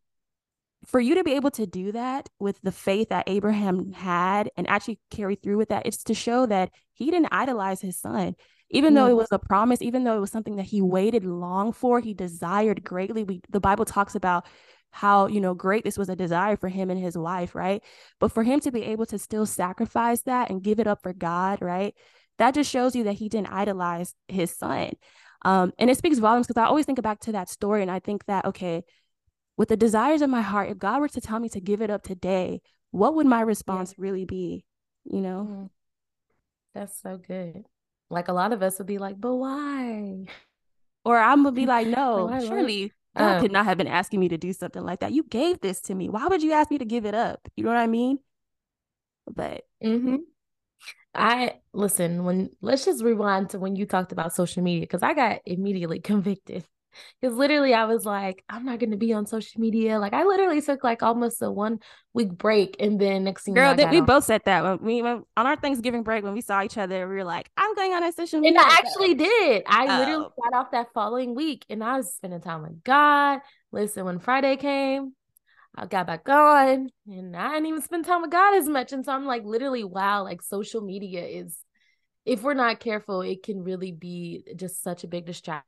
for 0.87 1.01
you 1.01 1.17
to 1.17 1.25
be 1.25 1.33
able 1.33 1.51
to 1.51 1.67
do 1.67 1.91
that 1.93 2.29
with 2.39 2.61
the 2.63 2.71
faith 2.71 3.09
that 3.09 3.29
Abraham 3.29 3.93
had 3.93 4.51
and 4.57 4.69
actually 4.69 5.01
carry 5.11 5.35
through 5.35 5.57
with 5.57 5.71
that, 5.71 5.85
it's 5.85 6.05
to 6.05 6.15
show 6.15 6.47
that 6.47 6.71
he 6.93 7.11
didn't 7.11 7.33
idolize 7.33 7.81
his 7.81 7.99
son. 7.99 8.37
Even 8.71 8.95
though 8.95 9.07
it 9.07 9.17
was 9.17 9.29
a 9.31 9.39
promise, 9.39 9.81
even 9.81 10.03
though 10.03 10.17
it 10.17 10.21
was 10.21 10.33
something 10.33 10.57
that 10.57 10.67
he 10.67 10.83
waited 10.83 11.25
long 11.25 11.73
for, 11.73 12.01
he 12.01 12.15
desired 12.15 12.83
greatly. 12.83 13.23
We 13.23 13.41
the 13.49 13.61
Bible 13.61 13.85
talks 13.85 14.15
about 14.17 14.45
how 14.97 15.27
you 15.27 15.43
know 15.43 15.53
great 15.53 15.85
this 15.85 15.99
was 15.99 16.09
a 16.09 16.17
desire 16.17 16.57
for 16.57 16.69
him 16.69 16.89
and 16.89 16.99
his 16.99 17.19
wife 17.19 17.55
right 17.55 17.83
but 18.19 18.33
for 18.33 18.43
him 18.43 18.61
to 18.61 18.73
be 18.73 18.83
able 18.83 19.05
to 19.05 19.19
still 19.19 19.45
sacrifice 19.45 20.23
that 20.23 20.49
and 20.49 20.63
give 20.63 20.81
it 20.81 20.87
up 20.87 21.03
for 21.03 21.13
god 21.13 21.61
right 21.61 21.95
that 22.39 22.55
just 22.55 22.71
shows 22.71 22.97
you 22.97 23.05
that 23.05 23.13
he 23.13 23.29
didn't 23.29 23.53
idolize 23.53 24.15
his 24.29 24.57
son 24.57 24.93
um, 25.45 25.71
and 25.79 25.91
it 25.91 25.99
speaks 25.99 26.19
volumes 26.19 26.47
because 26.47 26.59
i 26.59 26.65
always 26.65 26.87
think 26.87 27.01
back 27.03 27.21
to 27.21 27.33
that 27.33 27.51
story 27.51 27.83
and 27.83 27.91
i 27.91 27.99
think 27.99 28.25
that 28.25 28.47
okay 28.47 28.83
with 29.59 29.69
the 29.69 29.77
desires 29.77 30.23
of 30.23 30.31
my 30.31 30.41
heart 30.41 30.71
if 30.71 30.79
god 30.79 30.99
were 30.99 31.09
to 31.09 31.21
tell 31.21 31.39
me 31.39 31.51
to 31.51 31.61
give 31.61 31.83
it 31.83 31.91
up 31.91 32.03
today 32.03 32.63
what 32.91 33.15
would 33.15 33.27
my 33.27 33.43
response 33.43 33.91
yeah. 33.91 34.03
really 34.03 34.25
be 34.25 34.65
you 35.05 35.21
know 35.21 35.47
mm. 35.51 35.71
that's 36.75 37.03
so 37.03 37.19
good 37.19 37.67
like 38.11 38.29
a 38.29 38.33
lot 38.33 38.53
of 38.53 38.63
us 38.63 38.79
would 38.79 38.87
be 38.87 38.99
like 38.99 39.21
but 39.21 39.35
why 39.35 40.25
or 41.05 41.19
i'm 41.19 41.43
gonna 41.43 41.53
be 41.53 41.67
like 41.67 41.87
no 41.87 42.39
surely 42.47 42.93
God 43.17 43.37
um, 43.37 43.41
could 43.41 43.53
not 43.53 43.65
have 43.65 43.79
been 43.79 43.87
asking 43.87 44.21
me 44.21 44.29
to 44.29 44.37
do 44.37 44.53
something 44.53 44.83
like 44.83 45.01
that. 45.01 45.13
You 45.13 45.23
gave 45.23 45.61
this 45.61 45.81
to 45.83 45.95
me. 45.95 46.09
Why 46.09 46.27
would 46.27 46.43
you 46.43 46.53
ask 46.53 46.71
me 46.71 46.79
to 46.79 46.85
give 46.85 47.07
it 47.07 47.15
up? 47.15 47.41
You 47.57 47.65
know 47.65 47.71
what 47.71 47.79
I 47.79 47.87
mean? 47.87 48.19
But 49.35 49.63
mm-hmm. 49.83 50.17
I 51.15 51.55
listen 51.73 52.25
when 52.25 52.51
let's 52.61 52.85
just 52.85 53.03
rewind 53.03 53.51
to 53.51 53.59
when 53.59 53.75
you 53.75 53.87
talked 53.87 54.13
about 54.13 54.35
social 54.35 54.63
media 54.63 54.83
because 54.83 55.03
I 55.03 55.15
got 55.15 55.41
immediately 55.47 56.01
convicted. 56.13 56.65
Because 57.21 57.37
literally, 57.37 57.75
I 57.75 57.85
was 57.85 58.05
like, 58.05 58.45
I'm 58.49 58.65
not 58.65 58.79
going 58.79 58.91
to 58.91 58.97
be 58.97 59.13
on 59.13 59.27
social 59.27 59.61
media. 59.61 59.99
Like, 59.99 60.13
I 60.13 60.25
literally 60.25 60.61
took 60.61 60.85
like 60.85 61.03
almost 61.03 61.43
a 61.43 61.51
one 61.51 61.81
week 62.15 62.31
break, 62.31 62.77
and 62.81 63.01
then 63.01 63.25
next 63.25 63.45
thing, 63.45 63.55
girl, 63.55 63.75
that 63.75 63.91
we 63.91 64.01
on. 64.01 64.07
both 64.07 64.25
said 64.25 64.43
that 64.45 64.63
when 64.63 64.79
we 64.81 65.03
when, 65.03 65.25
on 65.37 65.47
our 65.47 65.57
Thanksgiving 65.57 66.03
break 66.03 66.25
when 66.25 66.35
we 66.35 66.41
saw 66.41 66.63
each 66.63 66.79
other, 66.79 67.09
we 67.09 67.17
were 67.17 67.25
like, 67.25 67.51
I'm 67.57 67.75
going 67.75 67.93
on 67.93 68.03
a 68.03 68.13
social 68.13 68.41
media. 68.41 68.61
And 68.61 68.71
I 68.71 68.75
actually 68.77 69.15
did. 69.15 69.63
I 69.67 69.87
oh. 69.87 69.99
literally 69.99 70.27
got 70.43 70.59
off 70.59 70.71
that 70.73 70.89
following 70.95 71.35
week, 71.35 71.65
and 71.69 71.83
I 71.83 71.97
was 71.97 72.15
spending 72.15 72.41
time 72.41 72.63
with 72.63 72.83
God. 72.85 73.41
Listen, 73.73 74.05
when 74.05 74.19
Friday 74.19 74.57
came, 74.57 75.13
I 75.75 75.87
got 75.87 76.07
back 76.07 76.29
on, 76.29 76.89
and 77.07 77.37
I 77.37 77.51
didn't 77.53 77.67
even 77.67 77.83
spend 77.83 78.05
time 78.05 78.23
with 78.23 78.31
God 78.31 78.57
as 78.57 78.69
much. 78.69 78.93
And 78.93 79.05
so 79.05 79.13
I'm 79.13 79.27
like, 79.27 79.45
literally, 79.45 79.85
wow, 79.85 80.25
like 80.25 80.43
social 80.43 80.81
media 80.81 81.25
is 81.25 81.59
if 82.27 82.43
we're 82.43 82.55
not 82.55 82.81
careful, 82.81 83.21
it 83.23 83.43
can 83.45 83.63
really 83.63 83.93
be 83.93 84.43
just 84.57 84.83
such 84.83 85.05
a 85.05 85.09
big 85.09 85.27
distraction. 85.27 85.65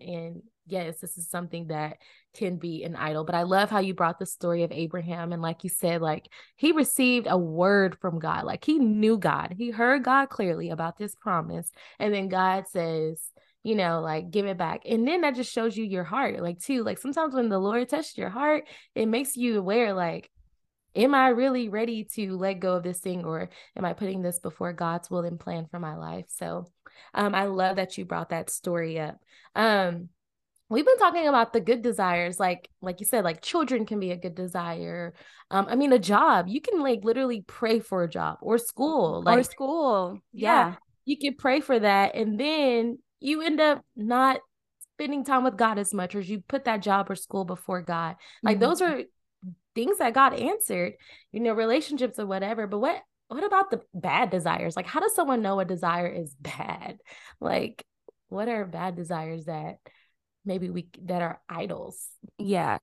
And 0.00 0.42
yes, 0.66 1.00
this 1.00 1.18
is 1.18 1.28
something 1.28 1.68
that 1.68 1.98
can 2.34 2.56
be 2.56 2.84
an 2.84 2.96
idol. 2.96 3.24
But 3.24 3.34
I 3.34 3.42
love 3.42 3.70
how 3.70 3.80
you 3.80 3.94
brought 3.94 4.18
the 4.18 4.26
story 4.26 4.62
of 4.62 4.72
Abraham. 4.72 5.32
And 5.32 5.42
like 5.42 5.64
you 5.64 5.70
said, 5.70 6.00
like 6.00 6.28
he 6.56 6.72
received 6.72 7.26
a 7.28 7.36
word 7.36 7.98
from 8.00 8.18
God, 8.18 8.44
like 8.44 8.64
he 8.64 8.78
knew 8.78 9.18
God, 9.18 9.54
he 9.56 9.70
heard 9.70 10.04
God 10.04 10.28
clearly 10.28 10.70
about 10.70 10.96
this 10.96 11.14
promise. 11.14 11.70
And 11.98 12.14
then 12.14 12.28
God 12.28 12.66
says, 12.68 13.20
you 13.62 13.74
know, 13.74 14.00
like 14.00 14.30
give 14.30 14.46
it 14.46 14.56
back. 14.56 14.82
And 14.86 15.06
then 15.06 15.20
that 15.22 15.34
just 15.34 15.52
shows 15.52 15.76
you 15.76 15.84
your 15.84 16.04
heart. 16.04 16.40
Like, 16.40 16.60
too, 16.60 16.82
like 16.82 16.98
sometimes 16.98 17.34
when 17.34 17.48
the 17.48 17.58
Lord 17.58 17.88
touches 17.88 18.16
your 18.16 18.30
heart, 18.30 18.64
it 18.94 19.06
makes 19.06 19.36
you 19.36 19.58
aware, 19.58 19.92
like, 19.92 20.30
am 20.96 21.14
I 21.14 21.28
really 21.28 21.68
ready 21.68 22.04
to 22.14 22.36
let 22.36 22.54
go 22.60 22.76
of 22.76 22.82
this 22.82 23.00
thing 23.00 23.24
or 23.24 23.50
am 23.76 23.84
I 23.84 23.92
putting 23.92 24.22
this 24.22 24.38
before 24.38 24.72
God's 24.72 25.10
will 25.10 25.20
and 25.20 25.38
plan 25.38 25.66
for 25.70 25.78
my 25.78 25.96
life? 25.96 26.26
So 26.28 26.66
um, 27.14 27.34
I 27.34 27.44
love 27.44 27.76
that 27.76 27.98
you 27.98 28.04
brought 28.04 28.30
that 28.30 28.50
story 28.50 28.98
up. 28.98 29.18
Um, 29.54 30.08
we've 30.68 30.86
been 30.86 30.98
talking 30.98 31.26
about 31.26 31.52
the 31.52 31.60
good 31.60 31.82
desires 31.82 32.38
like 32.38 32.70
like 32.80 33.00
you 33.00 33.06
said 33.06 33.24
like 33.24 33.42
children 33.42 33.84
can 33.84 33.98
be 33.98 34.12
a 34.12 34.16
good 34.16 34.36
desire 34.36 35.12
um 35.50 35.66
i 35.68 35.74
mean 35.74 35.92
a 35.92 35.98
job 35.98 36.46
you 36.46 36.60
can 36.60 36.80
like 36.80 37.00
literally 37.02 37.42
pray 37.46 37.80
for 37.80 38.04
a 38.04 38.08
job 38.08 38.38
or 38.40 38.56
school 38.56 39.20
like 39.22 39.40
or 39.40 39.42
school 39.42 40.18
yeah, 40.32 40.68
yeah 40.68 40.74
you 41.06 41.18
can 41.18 41.34
pray 41.34 41.60
for 41.60 41.76
that 41.76 42.14
and 42.14 42.38
then 42.38 42.98
you 43.18 43.42
end 43.42 43.60
up 43.60 43.84
not 43.96 44.38
spending 44.94 45.24
time 45.24 45.42
with 45.42 45.56
god 45.56 45.76
as 45.76 45.92
much 45.92 46.14
or 46.14 46.20
you 46.20 46.38
put 46.46 46.64
that 46.64 46.82
job 46.82 47.10
or 47.10 47.16
school 47.16 47.44
before 47.44 47.82
god 47.82 48.14
like 48.44 48.58
mm-hmm. 48.58 48.64
those 48.64 48.80
are 48.80 49.02
things 49.74 49.98
that 49.98 50.14
God 50.14 50.34
answered, 50.34 50.94
you 51.32 51.40
know, 51.40 51.52
relationships 51.52 52.18
or 52.18 52.26
whatever. 52.26 52.66
But 52.66 52.78
what 52.78 53.02
what 53.30 53.44
about 53.44 53.70
the 53.70 53.80
bad 53.94 54.30
desires? 54.30 54.76
Like, 54.76 54.86
how 54.86 55.00
does 55.00 55.14
someone 55.14 55.42
know 55.42 55.60
a 55.60 55.64
desire 55.64 56.06
is 56.06 56.34
bad? 56.34 56.98
Like, 57.40 57.84
what 58.28 58.48
are 58.48 58.64
bad 58.64 58.96
desires 58.96 59.46
that 59.46 59.78
maybe 60.44 60.70
we 60.70 60.88
that 61.04 61.22
are 61.22 61.40
idols? 61.48 62.08
Yeah. 62.38 62.78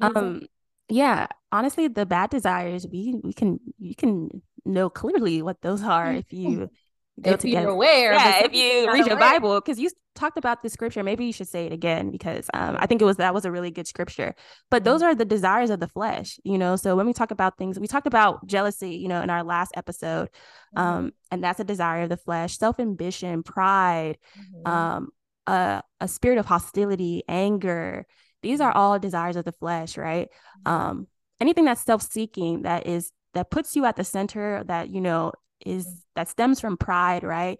Um 0.00 0.42
yeah, 0.88 1.28
honestly, 1.50 1.88
the 1.88 2.04
bad 2.04 2.30
desires, 2.30 2.86
we 2.86 3.20
we 3.22 3.32
can 3.32 3.60
you 3.78 3.94
can 3.94 4.42
know 4.64 4.90
clearly 4.90 5.42
what 5.42 5.60
those 5.62 5.82
are 5.82 6.12
if 6.12 6.32
you 6.32 6.70
go 7.20 7.32
if 7.32 7.40
together. 7.40 7.62
You're 7.62 7.70
aware, 7.70 8.12
yeah. 8.12 8.44
If 8.44 8.54
you 8.54 8.90
read 8.90 9.06
your 9.06 9.18
Bible, 9.18 9.60
because 9.60 9.78
you 9.78 9.90
talked 10.14 10.38
about 10.38 10.62
the 10.62 10.68
scripture, 10.68 11.02
maybe 11.02 11.24
you 11.24 11.32
should 11.32 11.48
say 11.48 11.66
it 11.66 11.72
again 11.72 12.10
because 12.10 12.48
um, 12.54 12.76
I 12.78 12.86
think 12.86 13.02
it 13.02 13.04
was 13.04 13.16
that 13.16 13.34
was 13.34 13.44
a 13.44 13.52
really 13.52 13.70
good 13.70 13.86
scripture. 13.86 14.34
But 14.70 14.84
those 14.84 15.00
mm-hmm. 15.00 15.10
are 15.10 15.14
the 15.14 15.24
desires 15.24 15.70
of 15.70 15.80
the 15.80 15.88
flesh, 15.88 16.38
you 16.44 16.58
know. 16.58 16.76
So 16.76 16.96
when 16.96 17.06
we 17.06 17.12
talk 17.12 17.30
about 17.30 17.58
things, 17.58 17.78
we 17.78 17.86
talked 17.86 18.06
about 18.06 18.46
jealousy, 18.46 18.96
you 18.96 19.08
know, 19.08 19.20
in 19.20 19.30
our 19.30 19.42
last 19.42 19.72
episode, 19.76 20.28
mm-hmm. 20.76 20.78
um, 20.78 21.12
and 21.30 21.42
that's 21.42 21.60
a 21.60 21.64
desire 21.64 22.02
of 22.02 22.08
the 22.08 22.16
flesh, 22.16 22.58
self 22.58 22.78
ambition, 22.80 23.42
pride, 23.42 24.18
mm-hmm. 24.38 24.72
um, 24.72 25.08
a 25.46 25.82
a 26.00 26.08
spirit 26.08 26.38
of 26.38 26.46
hostility, 26.46 27.22
anger. 27.28 28.06
These 28.42 28.60
are 28.60 28.72
all 28.72 28.98
desires 28.98 29.36
of 29.36 29.44
the 29.44 29.52
flesh, 29.52 29.96
right? 29.96 30.28
Mm-hmm. 30.66 30.72
Um, 30.72 31.06
anything 31.40 31.64
that's 31.64 31.84
self 31.84 32.02
seeking 32.02 32.62
that 32.62 32.86
is 32.86 33.12
that 33.34 33.50
puts 33.50 33.74
you 33.76 33.84
at 33.84 33.96
the 33.96 34.04
center 34.04 34.62
that 34.66 34.90
you 34.90 35.00
know 35.00 35.32
is 35.66 36.04
that 36.14 36.28
stems 36.28 36.60
from 36.60 36.76
pride, 36.76 37.22
right? 37.24 37.58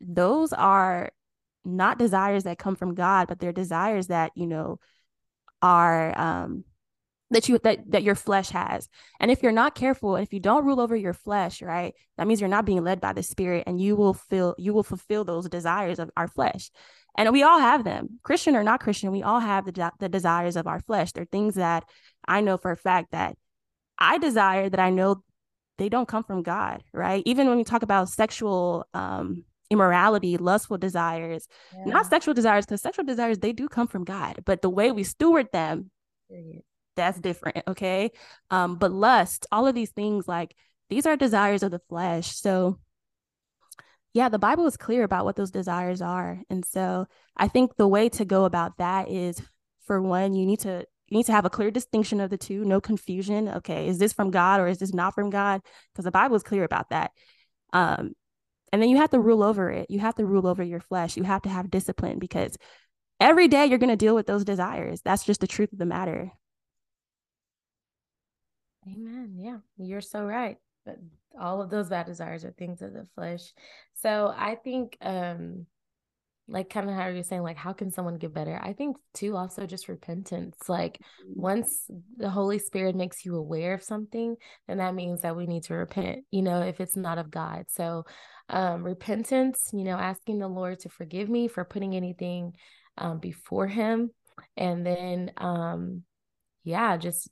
Those 0.00 0.52
are 0.52 1.10
not 1.64 1.98
desires 1.98 2.44
that 2.44 2.58
come 2.58 2.76
from 2.76 2.94
God, 2.94 3.28
but 3.28 3.38
they're 3.38 3.52
desires 3.52 4.08
that, 4.08 4.32
you 4.34 4.46
know, 4.46 4.78
are 5.62 6.18
um 6.18 6.64
that 7.30 7.48
you 7.48 7.58
that 7.60 7.90
that 7.90 8.02
your 8.02 8.14
flesh 8.14 8.50
has. 8.50 8.88
And 9.20 9.30
if 9.30 9.42
you're 9.42 9.52
not 9.52 9.74
careful, 9.74 10.16
if 10.16 10.32
you 10.32 10.40
don't 10.40 10.64
rule 10.64 10.80
over 10.80 10.96
your 10.96 11.12
flesh, 11.12 11.62
right? 11.62 11.94
That 12.16 12.26
means 12.26 12.40
you're 12.40 12.48
not 12.48 12.64
being 12.64 12.82
led 12.82 13.00
by 13.00 13.12
the 13.12 13.22
spirit 13.22 13.64
and 13.66 13.80
you 13.80 13.94
will 13.96 14.14
feel 14.14 14.54
you 14.58 14.72
will 14.72 14.82
fulfill 14.82 15.24
those 15.24 15.48
desires 15.48 15.98
of 15.98 16.10
our 16.16 16.28
flesh. 16.28 16.70
And 17.16 17.30
we 17.32 17.42
all 17.42 17.58
have 17.58 17.84
them. 17.84 18.20
Christian 18.22 18.56
or 18.56 18.64
not 18.64 18.80
Christian, 18.80 19.12
we 19.12 19.22
all 19.22 19.40
have 19.40 19.64
the 19.64 19.92
the 19.98 20.08
desires 20.08 20.56
of 20.56 20.66
our 20.66 20.80
flesh. 20.80 21.12
They're 21.12 21.24
things 21.24 21.54
that 21.54 21.84
I 22.26 22.40
know 22.40 22.56
for 22.56 22.72
a 22.72 22.76
fact 22.76 23.12
that 23.12 23.36
I 23.98 24.18
desire 24.18 24.68
that 24.68 24.80
I 24.80 24.90
know 24.90 25.22
they 25.80 25.88
don't 25.88 26.06
come 26.06 26.22
from 26.22 26.42
God, 26.42 26.84
right? 26.92 27.22
Even 27.24 27.48
when 27.48 27.56
we 27.56 27.64
talk 27.64 27.82
about 27.82 28.10
sexual 28.10 28.86
um, 28.92 29.44
immorality, 29.70 30.36
lustful 30.36 30.76
desires, 30.76 31.48
yeah. 31.74 31.84
not 31.86 32.06
sexual 32.06 32.34
desires, 32.34 32.66
because 32.66 32.82
sexual 32.82 33.06
desires, 33.06 33.38
they 33.38 33.52
do 33.52 33.66
come 33.66 33.88
from 33.88 34.04
God, 34.04 34.42
but 34.44 34.60
the 34.60 34.68
way 34.68 34.92
we 34.92 35.04
steward 35.04 35.48
them, 35.52 35.90
that's 36.96 37.18
different, 37.18 37.62
okay? 37.66 38.10
Um, 38.50 38.76
but 38.76 38.92
lust, 38.92 39.46
all 39.50 39.66
of 39.66 39.74
these 39.74 39.90
things, 39.90 40.28
like 40.28 40.54
these 40.90 41.06
are 41.06 41.16
desires 41.16 41.62
of 41.62 41.70
the 41.70 41.80
flesh. 41.88 42.36
So 42.36 42.78
yeah, 44.12 44.28
the 44.28 44.38
Bible 44.38 44.66
is 44.66 44.76
clear 44.76 45.02
about 45.02 45.24
what 45.24 45.36
those 45.36 45.50
desires 45.50 46.02
are. 46.02 46.42
And 46.50 46.62
so 46.64 47.06
I 47.36 47.48
think 47.48 47.76
the 47.76 47.88
way 47.88 48.10
to 48.10 48.24
go 48.26 48.44
about 48.44 48.76
that 48.78 49.08
is 49.08 49.40
for 49.86 50.02
one, 50.02 50.34
you 50.34 50.44
need 50.44 50.60
to 50.60 50.84
you 51.10 51.18
need 51.18 51.26
to 51.26 51.32
have 51.32 51.44
a 51.44 51.50
clear 51.50 51.70
distinction 51.70 52.20
of 52.20 52.30
the 52.30 52.38
two, 52.38 52.64
no 52.64 52.80
confusion. 52.80 53.48
Okay, 53.48 53.88
is 53.88 53.98
this 53.98 54.12
from 54.12 54.30
God 54.30 54.60
or 54.60 54.68
is 54.68 54.78
this 54.78 54.94
not 54.94 55.14
from 55.14 55.28
God? 55.28 55.60
Because 55.92 56.04
the 56.04 56.10
Bible 56.10 56.36
is 56.36 56.42
clear 56.42 56.64
about 56.64 56.90
that. 56.90 57.10
Um, 57.72 58.12
and 58.72 58.80
then 58.80 58.88
you 58.88 58.98
have 58.98 59.10
to 59.10 59.20
rule 59.20 59.42
over 59.42 59.70
it. 59.70 59.90
You 59.90 59.98
have 59.98 60.14
to 60.16 60.24
rule 60.24 60.46
over 60.46 60.62
your 60.62 60.80
flesh. 60.80 61.16
You 61.16 61.24
have 61.24 61.42
to 61.42 61.48
have 61.48 61.70
discipline 61.70 62.20
because 62.20 62.56
every 63.18 63.48
day 63.48 63.66
you're 63.66 63.78
going 63.78 63.90
to 63.90 63.96
deal 63.96 64.14
with 64.14 64.26
those 64.26 64.44
desires. 64.44 65.02
That's 65.04 65.24
just 65.24 65.40
the 65.40 65.48
truth 65.48 65.72
of 65.72 65.78
the 65.78 65.86
matter. 65.86 66.32
Amen. 68.86 69.34
Yeah, 69.36 69.58
you're 69.76 70.00
so 70.00 70.24
right. 70.24 70.56
But 70.86 70.98
all 71.38 71.60
of 71.60 71.70
those 71.70 71.88
bad 71.88 72.06
desires 72.06 72.44
are 72.44 72.52
things 72.52 72.82
of 72.82 72.92
the 72.92 73.06
flesh. 73.14 73.52
So 73.94 74.32
I 74.36 74.54
think 74.54 74.96
um 75.00 75.66
like 76.50 76.68
kind 76.68 76.88
of 76.90 76.96
how 76.96 77.06
you're 77.08 77.22
saying 77.22 77.42
like 77.42 77.56
how 77.56 77.72
can 77.72 77.90
someone 77.90 78.18
get 78.18 78.34
better? 78.34 78.58
I 78.62 78.72
think 78.72 78.96
too 79.14 79.36
also 79.36 79.66
just 79.66 79.88
repentance 79.88 80.68
like 80.68 80.98
mm-hmm. 80.98 81.40
once 81.40 81.88
the 82.16 82.28
holy 82.28 82.58
spirit 82.58 82.96
makes 82.96 83.24
you 83.24 83.36
aware 83.36 83.74
of 83.74 83.82
something 83.82 84.36
then 84.66 84.78
that 84.78 84.94
means 84.94 85.22
that 85.22 85.36
we 85.36 85.46
need 85.46 85.62
to 85.64 85.74
repent 85.74 86.24
you 86.30 86.42
know 86.42 86.60
if 86.62 86.80
it's 86.80 86.96
not 86.96 87.18
of 87.18 87.30
god. 87.30 87.66
So 87.68 88.04
um 88.48 88.82
repentance 88.82 89.70
you 89.72 89.84
know 89.84 89.96
asking 89.96 90.40
the 90.40 90.48
lord 90.48 90.80
to 90.80 90.88
forgive 90.88 91.28
me 91.28 91.46
for 91.46 91.64
putting 91.64 91.94
anything 91.94 92.52
um 92.98 93.20
before 93.20 93.68
him 93.68 94.10
and 94.56 94.84
then 94.84 95.30
um 95.36 96.02
yeah 96.64 96.96
just 96.96 97.28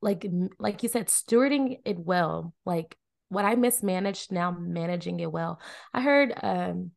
like 0.00 0.26
like 0.58 0.82
you 0.82 0.88
said 0.88 1.06
stewarding 1.06 1.78
it 1.84 1.96
well 1.96 2.52
like 2.66 2.96
what 3.28 3.44
i 3.44 3.54
mismanaged 3.54 4.30
now 4.30 4.50
managing 4.50 5.20
it 5.20 5.32
well. 5.32 5.58
I 5.94 6.02
heard 6.02 6.34
um 6.42 6.90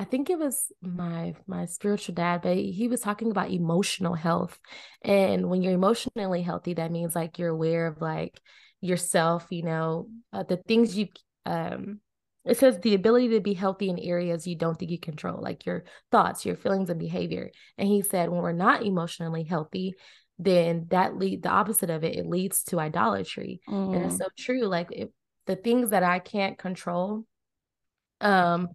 I 0.00 0.04
think 0.04 0.30
it 0.30 0.38
was 0.38 0.72
my 0.80 1.34
my 1.46 1.66
spiritual 1.66 2.14
dad, 2.14 2.40
but 2.40 2.56
he 2.56 2.88
was 2.88 3.02
talking 3.02 3.30
about 3.30 3.50
emotional 3.50 4.14
health. 4.14 4.58
And 5.02 5.50
when 5.50 5.60
you're 5.60 5.74
emotionally 5.74 6.40
healthy, 6.40 6.72
that 6.74 6.90
means 6.90 7.14
like 7.14 7.38
you're 7.38 7.50
aware 7.50 7.86
of 7.86 8.00
like 8.00 8.40
yourself, 8.80 9.46
you 9.50 9.62
know, 9.62 10.08
uh, 10.32 10.42
the 10.42 10.56
things 10.56 10.96
you 10.96 11.08
um 11.44 12.00
it 12.46 12.56
says 12.56 12.78
the 12.78 12.94
ability 12.94 13.28
to 13.28 13.40
be 13.40 13.52
healthy 13.52 13.90
in 13.90 13.98
areas 13.98 14.46
you 14.46 14.56
don't 14.56 14.78
think 14.78 14.90
you 14.90 14.98
control, 14.98 15.42
like 15.42 15.66
your 15.66 15.84
thoughts, 16.10 16.46
your 16.46 16.56
feelings 16.56 16.88
and 16.88 16.98
behavior. 16.98 17.50
And 17.76 17.86
he 17.86 18.00
said 18.00 18.30
when 18.30 18.40
we're 18.40 18.52
not 18.52 18.82
emotionally 18.82 19.44
healthy, 19.44 19.96
then 20.38 20.86
that 20.88 21.18
lead 21.18 21.42
the 21.42 21.50
opposite 21.50 21.90
of 21.90 22.04
it, 22.04 22.16
it 22.16 22.26
leads 22.26 22.62
to 22.64 22.80
idolatry. 22.80 23.60
Mm. 23.68 23.96
And 23.96 24.04
it's 24.06 24.14
mm. 24.14 24.20
so 24.20 24.28
true. 24.38 24.64
Like 24.64 24.88
if 24.92 25.10
the 25.44 25.56
things 25.56 25.90
that 25.90 26.02
I 26.02 26.20
can't 26.20 26.56
control, 26.56 27.26
um, 28.22 28.68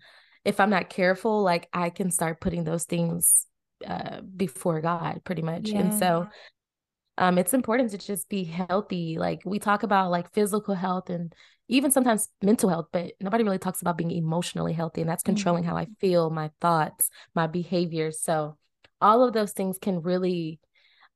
if 0.46 0.60
I'm 0.60 0.70
not 0.70 0.90
careful, 0.90 1.42
like 1.42 1.68
I 1.74 1.90
can 1.90 2.12
start 2.12 2.40
putting 2.40 2.64
those 2.64 2.86
things 2.86 3.48
uh, 3.86 4.22
before 4.22 4.80
God 4.80 5.22
pretty 5.26 5.42
much. 5.42 5.70
Yeah. 5.70 5.80
And 5.80 5.94
so 5.94 6.28
um, 7.18 7.38
it's 7.38 7.54
important 7.54 7.92
to 7.92 7.98
just 7.98 8.30
be 8.30 8.44
healthy. 8.44 9.18
Like 9.18 9.42
we 9.44 9.60
talk 9.60 9.84
about 9.84 10.12
like 10.12 10.32
physical 10.34 10.76
health 10.76 11.10
and 11.10 11.34
even 11.68 11.90
sometimes 11.90 12.30
mental 12.44 12.70
health, 12.70 12.88
but 12.94 13.14
nobody 13.20 13.44
really 13.44 13.58
talks 13.58 13.82
about 13.82 13.98
being 13.98 14.12
emotionally 14.12 14.74
healthy. 14.74 15.02
And 15.02 15.10
that's 15.10 15.24
controlling 15.24 15.64
mm-hmm. 15.64 15.72
how 15.72 15.78
I 15.78 15.88
feel, 16.00 16.30
my 16.30 16.52
thoughts, 16.62 17.10
my 17.34 17.48
behaviors. 17.48 18.22
So 18.22 18.58
all 19.02 19.24
of 19.24 19.34
those 19.34 19.52
things 19.52 19.80
can 19.82 20.02
really 20.02 20.60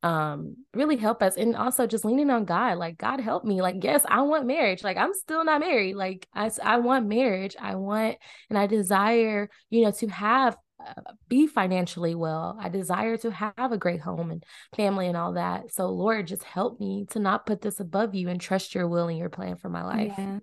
um 0.02 0.56
really 0.74 0.96
help 0.96 1.22
us 1.22 1.36
and 1.36 1.56
also 1.58 1.86
just 1.86 2.06
leaning 2.06 2.30
on 2.30 2.46
god 2.46 2.78
like 2.78 2.98
god 2.98 3.20
help 3.20 3.44
me. 3.44 3.62
Like 3.62 3.84
yes 3.84 4.06
i 4.08 4.22
want 4.22 4.46
marriage 4.46 4.82
like 4.84 4.96
i'm 4.96 5.14
still 5.14 5.44
not 5.44 5.60
married 5.60 5.96
like 5.96 6.28
i 6.34 6.50
i 6.64 6.78
want 6.78 7.08
marriage 7.08 7.56
i 7.60 7.76
want 7.76 8.18
and 8.50 8.58
i 8.58 8.66
desire 8.66 9.50
you 9.70 9.84
know 9.84 9.92
to 9.92 10.08
have 10.08 10.56
uh, 10.86 10.94
be 11.28 11.48
financially 11.48 12.16
well 12.16 12.58
i 12.62 12.70
desire 12.70 13.18
to 13.18 13.30
have 13.32 13.74
a 13.74 13.78
great 13.78 14.00
home 14.00 14.32
and 14.32 14.46
family 14.74 15.08
and 15.08 15.18
all 15.18 15.34
that 15.34 15.74
so 15.74 15.90
lord 15.90 16.28
just 16.28 16.44
help 16.44 16.80
me 16.80 17.06
to 17.10 17.20
not 17.20 17.46
put 17.46 17.62
this 17.62 17.82
above 17.82 18.16
you 18.16 18.30
and 18.30 18.40
trust 18.40 18.74
your 18.74 18.88
will 18.88 19.10
and 19.10 19.18
your 19.18 19.30
plan 19.30 19.58
for 19.58 19.70
my 19.70 19.84
life. 19.84 20.14
Yeah, 20.18 20.40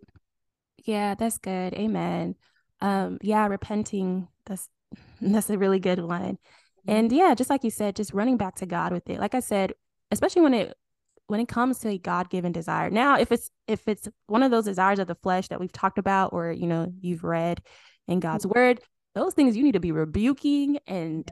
yeah 0.85 1.14
that's 1.14 1.38
good 1.38 1.73
amen. 1.73 2.35
Um 2.83 3.16
yeah 3.23 3.47
repenting 3.47 4.29
that's 4.45 4.69
that's 5.21 5.49
a 5.49 5.57
really 5.57 5.81
good 5.81 6.01
one 6.01 6.37
and 6.87 7.12
yeah 7.12 7.35
just 7.35 7.51
like 7.51 7.64
you 7.64 7.70
said 7.70 7.96
just 7.96 8.12
running 8.12 8.37
back 8.37 8.55
to 8.57 8.66
god 8.66 8.92
with 8.92 9.09
it. 9.09 9.20
Like 9.20 9.35
i 9.35 9.40
said 9.40 9.72
especially 10.11 10.42
when 10.42 10.55
it 10.55 10.77
when 11.27 11.40
it 11.40 11.49
comes 11.49 11.81
to 11.81 11.88
a 11.88 11.99
god-given 11.99 12.53
desire. 12.53 12.90
Now 12.90 13.18
if 13.18 13.33
it's 13.33 13.51
if 13.66 13.88
it's 13.88 14.09
one 14.27 14.42
of 14.42 14.51
those 14.51 14.64
desires 14.64 14.99
of 14.99 15.09
the 15.09 15.16
flesh 15.16 15.49
that 15.49 15.61
we've 15.61 15.72
talked 15.72 15.99
about 15.99 16.33
or 16.33 16.53
you 16.53 16.66
know 16.66 16.92
you've 17.01 17.25
read 17.25 17.61
in 18.07 18.20
god's 18.20 18.46
mm-hmm. 18.46 18.59
word 18.59 18.81
those 19.14 19.35
things 19.35 19.57
you 19.57 19.64
need 19.64 19.72
to 19.72 19.81
be 19.81 19.92
rebuking 19.92 20.79
and 20.87 21.29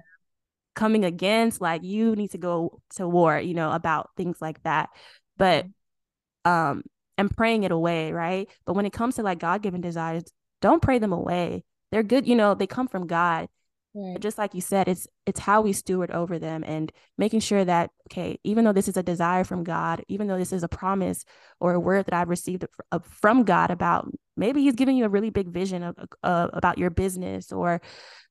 coming 0.75 1.05
against 1.05 1.61
like 1.61 1.85
you 1.85 2.17
need 2.17 2.33
to 2.33 2.39
go 2.39 2.81
to 2.97 3.07
war 3.07 3.39
you 3.39 3.55
know 3.55 3.71
about 3.71 4.11
things 4.17 4.39
like 4.41 4.63
that. 4.65 4.91
But 5.37 5.67
mm-hmm. 5.67 6.51
um 6.51 6.83
and 7.17 7.31
praying 7.31 7.63
it 7.63 7.71
away 7.71 8.13
right? 8.13 8.49
But 8.67 8.75
when 8.75 8.87
it 8.87 8.93
comes 8.93 9.17
to 9.17 9.23
like 9.23 9.39
god-given 9.39 9.81
desires 9.81 10.25
don't 10.61 10.83
pray 10.83 10.99
them 10.99 11.13
away. 11.13 11.65
They're 11.93 12.03
good 12.03 12.27
you 12.27 12.35
know 12.35 12.55
they 12.55 12.67
come 12.67 12.89
from 12.89 13.07
god 13.07 13.49
Right. 13.97 14.19
Just 14.21 14.39
like 14.39 14.55
you 14.55 14.61
said, 14.61 14.89
it's 14.89 15.07
it's 15.25 15.39
how 15.39 15.61
we 15.61 15.73
steward 15.73 16.11
over 16.11 16.37
them 16.37 16.65
and 16.67 16.91
making 17.17 17.39
sure 17.41 17.65
that 17.65 17.91
okay, 18.11 18.41
even 18.43 18.65
though 18.65 18.73
this 18.73 18.89
is 18.89 18.97
a 18.97 19.05
desire 19.05 19.45
from 19.45 19.63
God, 19.63 20.05
even 20.09 20.27
though 20.27 20.37
this 20.37 20.53
is 20.53 20.65
a 20.65 20.69
promise 20.69 21.25
or 21.61 21.75
a 21.75 21.81
word 21.81 22.07
that 22.07 22.15
I've 22.15 22.29
received 22.29 22.65
from 23.03 23.45
God 23.45 23.71
about 23.71 24.11
maybe 24.37 24.63
He's 24.63 24.75
giving 24.75 24.97
you 24.97 25.05
a 25.05 25.09
really 25.09 25.31
big 25.31 25.49
vision 25.49 25.85
of 25.85 25.97
uh, 26.25 26.49
about 26.53 26.77
your 26.79 26.91
business 26.91 27.53
or 27.53 27.81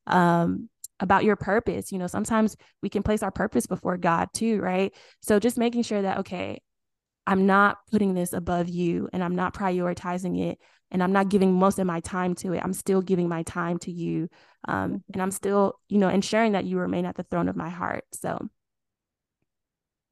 um, 0.07 0.69
about 0.99 1.23
your 1.25 1.37
purpose. 1.37 1.91
You 1.93 1.99
know, 1.99 2.07
sometimes 2.07 2.57
we 2.81 2.89
can 2.89 3.03
place 3.03 3.23
our 3.23 3.31
purpose 3.31 3.65
before 3.65 3.97
God 3.97 4.29
too, 4.33 4.59
right? 4.61 4.93
So 5.21 5.39
just 5.39 5.57
making 5.57 5.83
sure 5.83 6.01
that 6.01 6.19
okay, 6.19 6.61
I'm 7.25 7.45
not 7.45 7.77
putting 7.91 8.13
this 8.13 8.33
above 8.33 8.67
you 8.67 9.09
and 9.13 9.23
I'm 9.23 9.35
not 9.35 9.53
prioritizing 9.53 10.39
it 10.51 10.59
and 10.93 11.03
I'm 11.03 11.11
not 11.11 11.29
giving 11.29 11.53
most 11.53 11.79
of 11.79 11.87
my 11.87 11.99
time 11.99 12.35
to 12.35 12.53
it. 12.53 12.61
I'm 12.63 12.71
still 12.71 13.01
giving 13.01 13.27
my 13.27 13.43
time 13.43 13.79
to 13.79 13.91
you. 13.91 14.29
Um, 14.67 15.03
and 15.11 15.21
I'm 15.21 15.31
still, 15.31 15.79
you 15.89 15.97
know, 15.97 16.07
ensuring 16.07 16.53
that 16.53 16.65
you 16.65 16.77
remain 16.77 17.05
at 17.05 17.15
the 17.15 17.23
throne 17.23 17.49
of 17.49 17.55
my 17.55 17.69
heart. 17.69 18.05
So, 18.13 18.47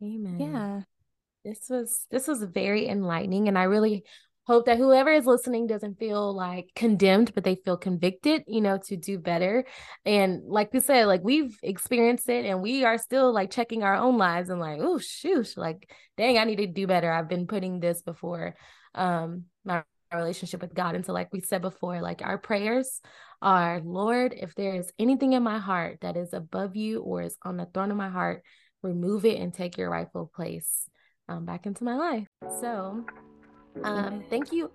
amen. 0.03 0.39
Yeah. 0.39 0.81
This 1.45 1.67
was 1.69 2.05
this 2.11 2.27
was 2.27 2.43
very 2.43 2.87
enlightening 2.87 3.47
and 3.47 3.57
I 3.57 3.63
really 3.63 4.03
hope 4.47 4.65
that 4.65 4.77
whoever 4.77 5.11
is 5.11 5.25
listening 5.25 5.67
doesn't 5.67 5.99
feel 5.99 6.35
like 6.35 6.69
condemned 6.75 7.33
but 7.33 7.43
they 7.43 7.55
feel 7.55 7.77
convicted 7.77 8.43
you 8.47 8.59
know 8.59 8.77
to 8.77 8.97
do 8.97 9.19
better 9.19 9.63
and 10.03 10.41
like 10.45 10.69
you 10.73 10.79
said 10.79 11.05
like 11.05 11.21
we've 11.23 11.57
experienced 11.61 12.27
it 12.27 12.45
and 12.45 12.61
we 12.61 12.83
are 12.83 12.97
still 12.97 13.31
like 13.31 13.51
checking 13.51 13.83
our 13.83 13.95
own 13.95 14.17
lives 14.17 14.49
and 14.49 14.59
like 14.59 14.79
oh 14.81 14.97
shoot 14.97 15.53
like 15.57 15.89
dang 16.17 16.37
i 16.37 16.43
need 16.43 16.57
to 16.57 16.67
do 16.67 16.87
better 16.87 17.11
i've 17.11 17.29
been 17.29 17.45
putting 17.45 17.79
this 17.79 18.01
before 18.01 18.55
um 18.95 19.45
my 20.11 20.17
relationship 20.17 20.61
with 20.61 20.73
god 20.73 20.95
and 20.95 21.05
so 21.05 21.13
like 21.13 21.29
we 21.31 21.41
said 21.41 21.61
before 21.61 22.01
like 22.01 22.21
our 22.21 22.37
prayers 22.37 23.01
are 23.41 23.81
lord 23.83 24.33
if 24.35 24.53
there 24.55 24.75
is 24.75 24.91
anything 24.99 25.33
in 25.33 25.43
my 25.43 25.59
heart 25.59 25.97
that 26.01 26.17
is 26.17 26.33
above 26.33 26.75
you 26.75 27.01
or 27.01 27.21
is 27.21 27.37
on 27.43 27.57
the 27.57 27.67
throne 27.73 27.91
of 27.91 27.97
my 27.97 28.09
heart 28.09 28.43
remove 28.83 29.25
it 29.25 29.39
and 29.39 29.53
take 29.53 29.77
your 29.77 29.89
rightful 29.89 30.31
place 30.33 30.89
um, 31.29 31.45
back 31.45 31.65
into 31.65 31.83
my 31.83 31.95
life 31.95 32.27
so 32.59 33.05
um, 33.83 34.23
thank 34.29 34.51
you. 34.51 34.69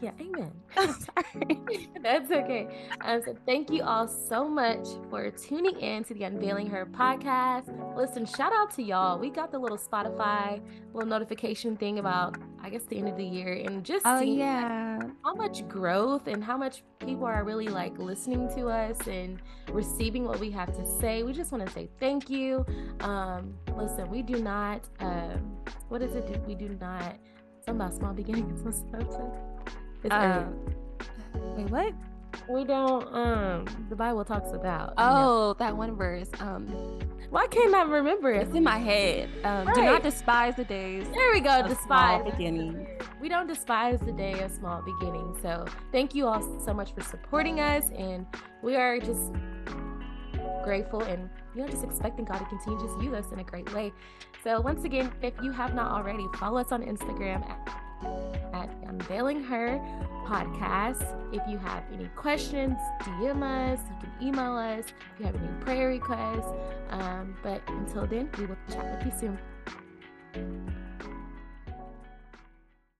Yeah, 0.00 0.12
amen. 0.18 0.52
Sorry. 0.74 1.88
That's 2.02 2.30
okay. 2.30 2.86
Um, 3.02 3.22
so 3.22 3.36
thank 3.44 3.70
you 3.70 3.82
all 3.82 4.08
so 4.08 4.48
much 4.48 4.86
for 5.10 5.30
tuning 5.30 5.78
in 5.78 6.04
to 6.04 6.14
the 6.14 6.24
Unveiling 6.24 6.68
Her 6.68 6.86
podcast. 6.86 7.68
Listen, 7.96 8.24
shout 8.24 8.52
out 8.54 8.70
to 8.76 8.82
y'all. 8.82 9.18
We 9.18 9.28
got 9.28 9.52
the 9.52 9.58
little 9.58 9.76
Spotify 9.76 10.62
little 10.94 11.08
notification 11.08 11.76
thing 11.76 11.98
about 11.98 12.36
I 12.62 12.70
guess 12.70 12.84
the 12.84 12.96
end 12.96 13.08
of 13.08 13.16
the 13.16 13.24
year 13.24 13.52
and 13.52 13.84
just 13.84 14.06
oh, 14.06 14.20
seeing 14.20 14.38
yeah. 14.38 15.00
how 15.22 15.34
much 15.34 15.68
growth 15.68 16.26
and 16.26 16.42
how 16.42 16.56
much 16.56 16.82
people 16.98 17.26
are 17.26 17.44
really 17.44 17.68
like 17.68 17.96
listening 17.98 18.48
to 18.56 18.68
us 18.68 19.06
and 19.06 19.40
receiving 19.70 20.24
what 20.24 20.40
we 20.40 20.50
have 20.50 20.74
to 20.76 20.86
say. 21.00 21.22
We 21.22 21.32
just 21.32 21.52
want 21.52 21.66
to 21.66 21.72
say 21.72 21.90
thank 22.00 22.30
you. 22.30 22.64
Um, 23.00 23.54
listen, 23.76 24.10
we 24.10 24.22
do 24.22 24.42
not 24.42 24.88
um, 25.00 25.58
what 25.88 26.00
is 26.00 26.14
it? 26.14 26.40
We 26.46 26.54
do 26.54 26.76
not 26.80 27.18
Something 27.66 27.86
about 27.86 27.94
small 27.94 28.14
beginnings 28.14 28.62
or 28.64 28.72
something. 28.72 29.49
It's 30.02 30.14
um, 30.14 30.58
wait, 31.56 31.70
what? 31.70 31.94
We 32.48 32.64
don't. 32.64 33.06
Um, 33.14 33.86
the 33.88 33.96
Bible 33.96 34.24
talks 34.24 34.52
about. 34.52 34.94
Oh, 34.96 35.12
know. 35.14 35.54
that 35.54 35.76
one 35.76 35.96
verse. 35.96 36.28
Um, 36.40 36.66
why 37.30 37.46
can't 37.46 37.74
I 37.74 37.82
remember 37.82 38.32
it? 38.32 38.48
It's 38.48 38.56
in 38.56 38.64
my 38.64 38.78
head. 38.78 39.28
Um, 39.44 39.66
right. 39.66 39.74
do 39.74 39.82
not 39.82 40.02
despise 40.02 40.56
the 40.56 40.64
days. 40.64 41.06
There 41.12 41.32
we 41.32 41.40
go. 41.40 41.66
Despise 41.66 42.24
beginning. 42.24 42.86
We 43.20 43.28
don't 43.28 43.46
despise 43.46 44.00
the 44.00 44.12
day 44.12 44.40
of 44.40 44.50
small 44.50 44.82
beginnings. 44.82 45.40
So 45.42 45.64
thank 45.92 46.14
you 46.14 46.26
all 46.26 46.42
so 46.64 46.74
much 46.74 46.92
for 46.92 47.02
supporting 47.02 47.60
us, 47.60 47.84
and 47.96 48.26
we 48.62 48.74
are 48.76 48.98
just 48.98 49.32
grateful 50.64 51.02
and 51.02 51.30
you 51.54 51.62
know 51.62 51.68
just 51.68 51.84
expecting 51.84 52.24
God 52.24 52.38
to 52.38 52.44
continue 52.46 52.78
to 52.78 53.04
use 53.04 53.14
us 53.14 53.32
in 53.32 53.38
a 53.38 53.44
great 53.44 53.72
way. 53.74 53.92
So 54.42 54.60
once 54.60 54.84
again, 54.84 55.12
if 55.22 55.34
you 55.42 55.52
have 55.52 55.74
not 55.74 55.92
already, 55.92 56.26
follow 56.38 56.58
us 56.58 56.72
on 56.72 56.82
Instagram 56.82 57.48
at 57.48 57.80
at 58.52 58.70
Unveiling 58.86 59.42
Her 59.42 59.78
podcast. 60.26 61.16
If 61.32 61.42
you 61.48 61.58
have 61.58 61.82
any 61.92 62.08
questions, 62.16 62.76
DM 63.00 63.42
us. 63.42 63.80
You 63.88 64.08
can 64.08 64.28
email 64.28 64.54
us 64.54 64.84
if 64.86 65.20
you 65.20 65.26
have 65.26 65.34
any 65.34 65.48
prayer 65.60 65.88
requests. 65.88 66.52
Um, 66.90 67.36
but 67.42 67.62
until 67.68 68.06
then, 68.06 68.30
we 68.38 68.46
will 68.46 68.56
chat 68.68 69.04
with 69.04 69.12
you 69.12 69.36
soon. 70.34 70.79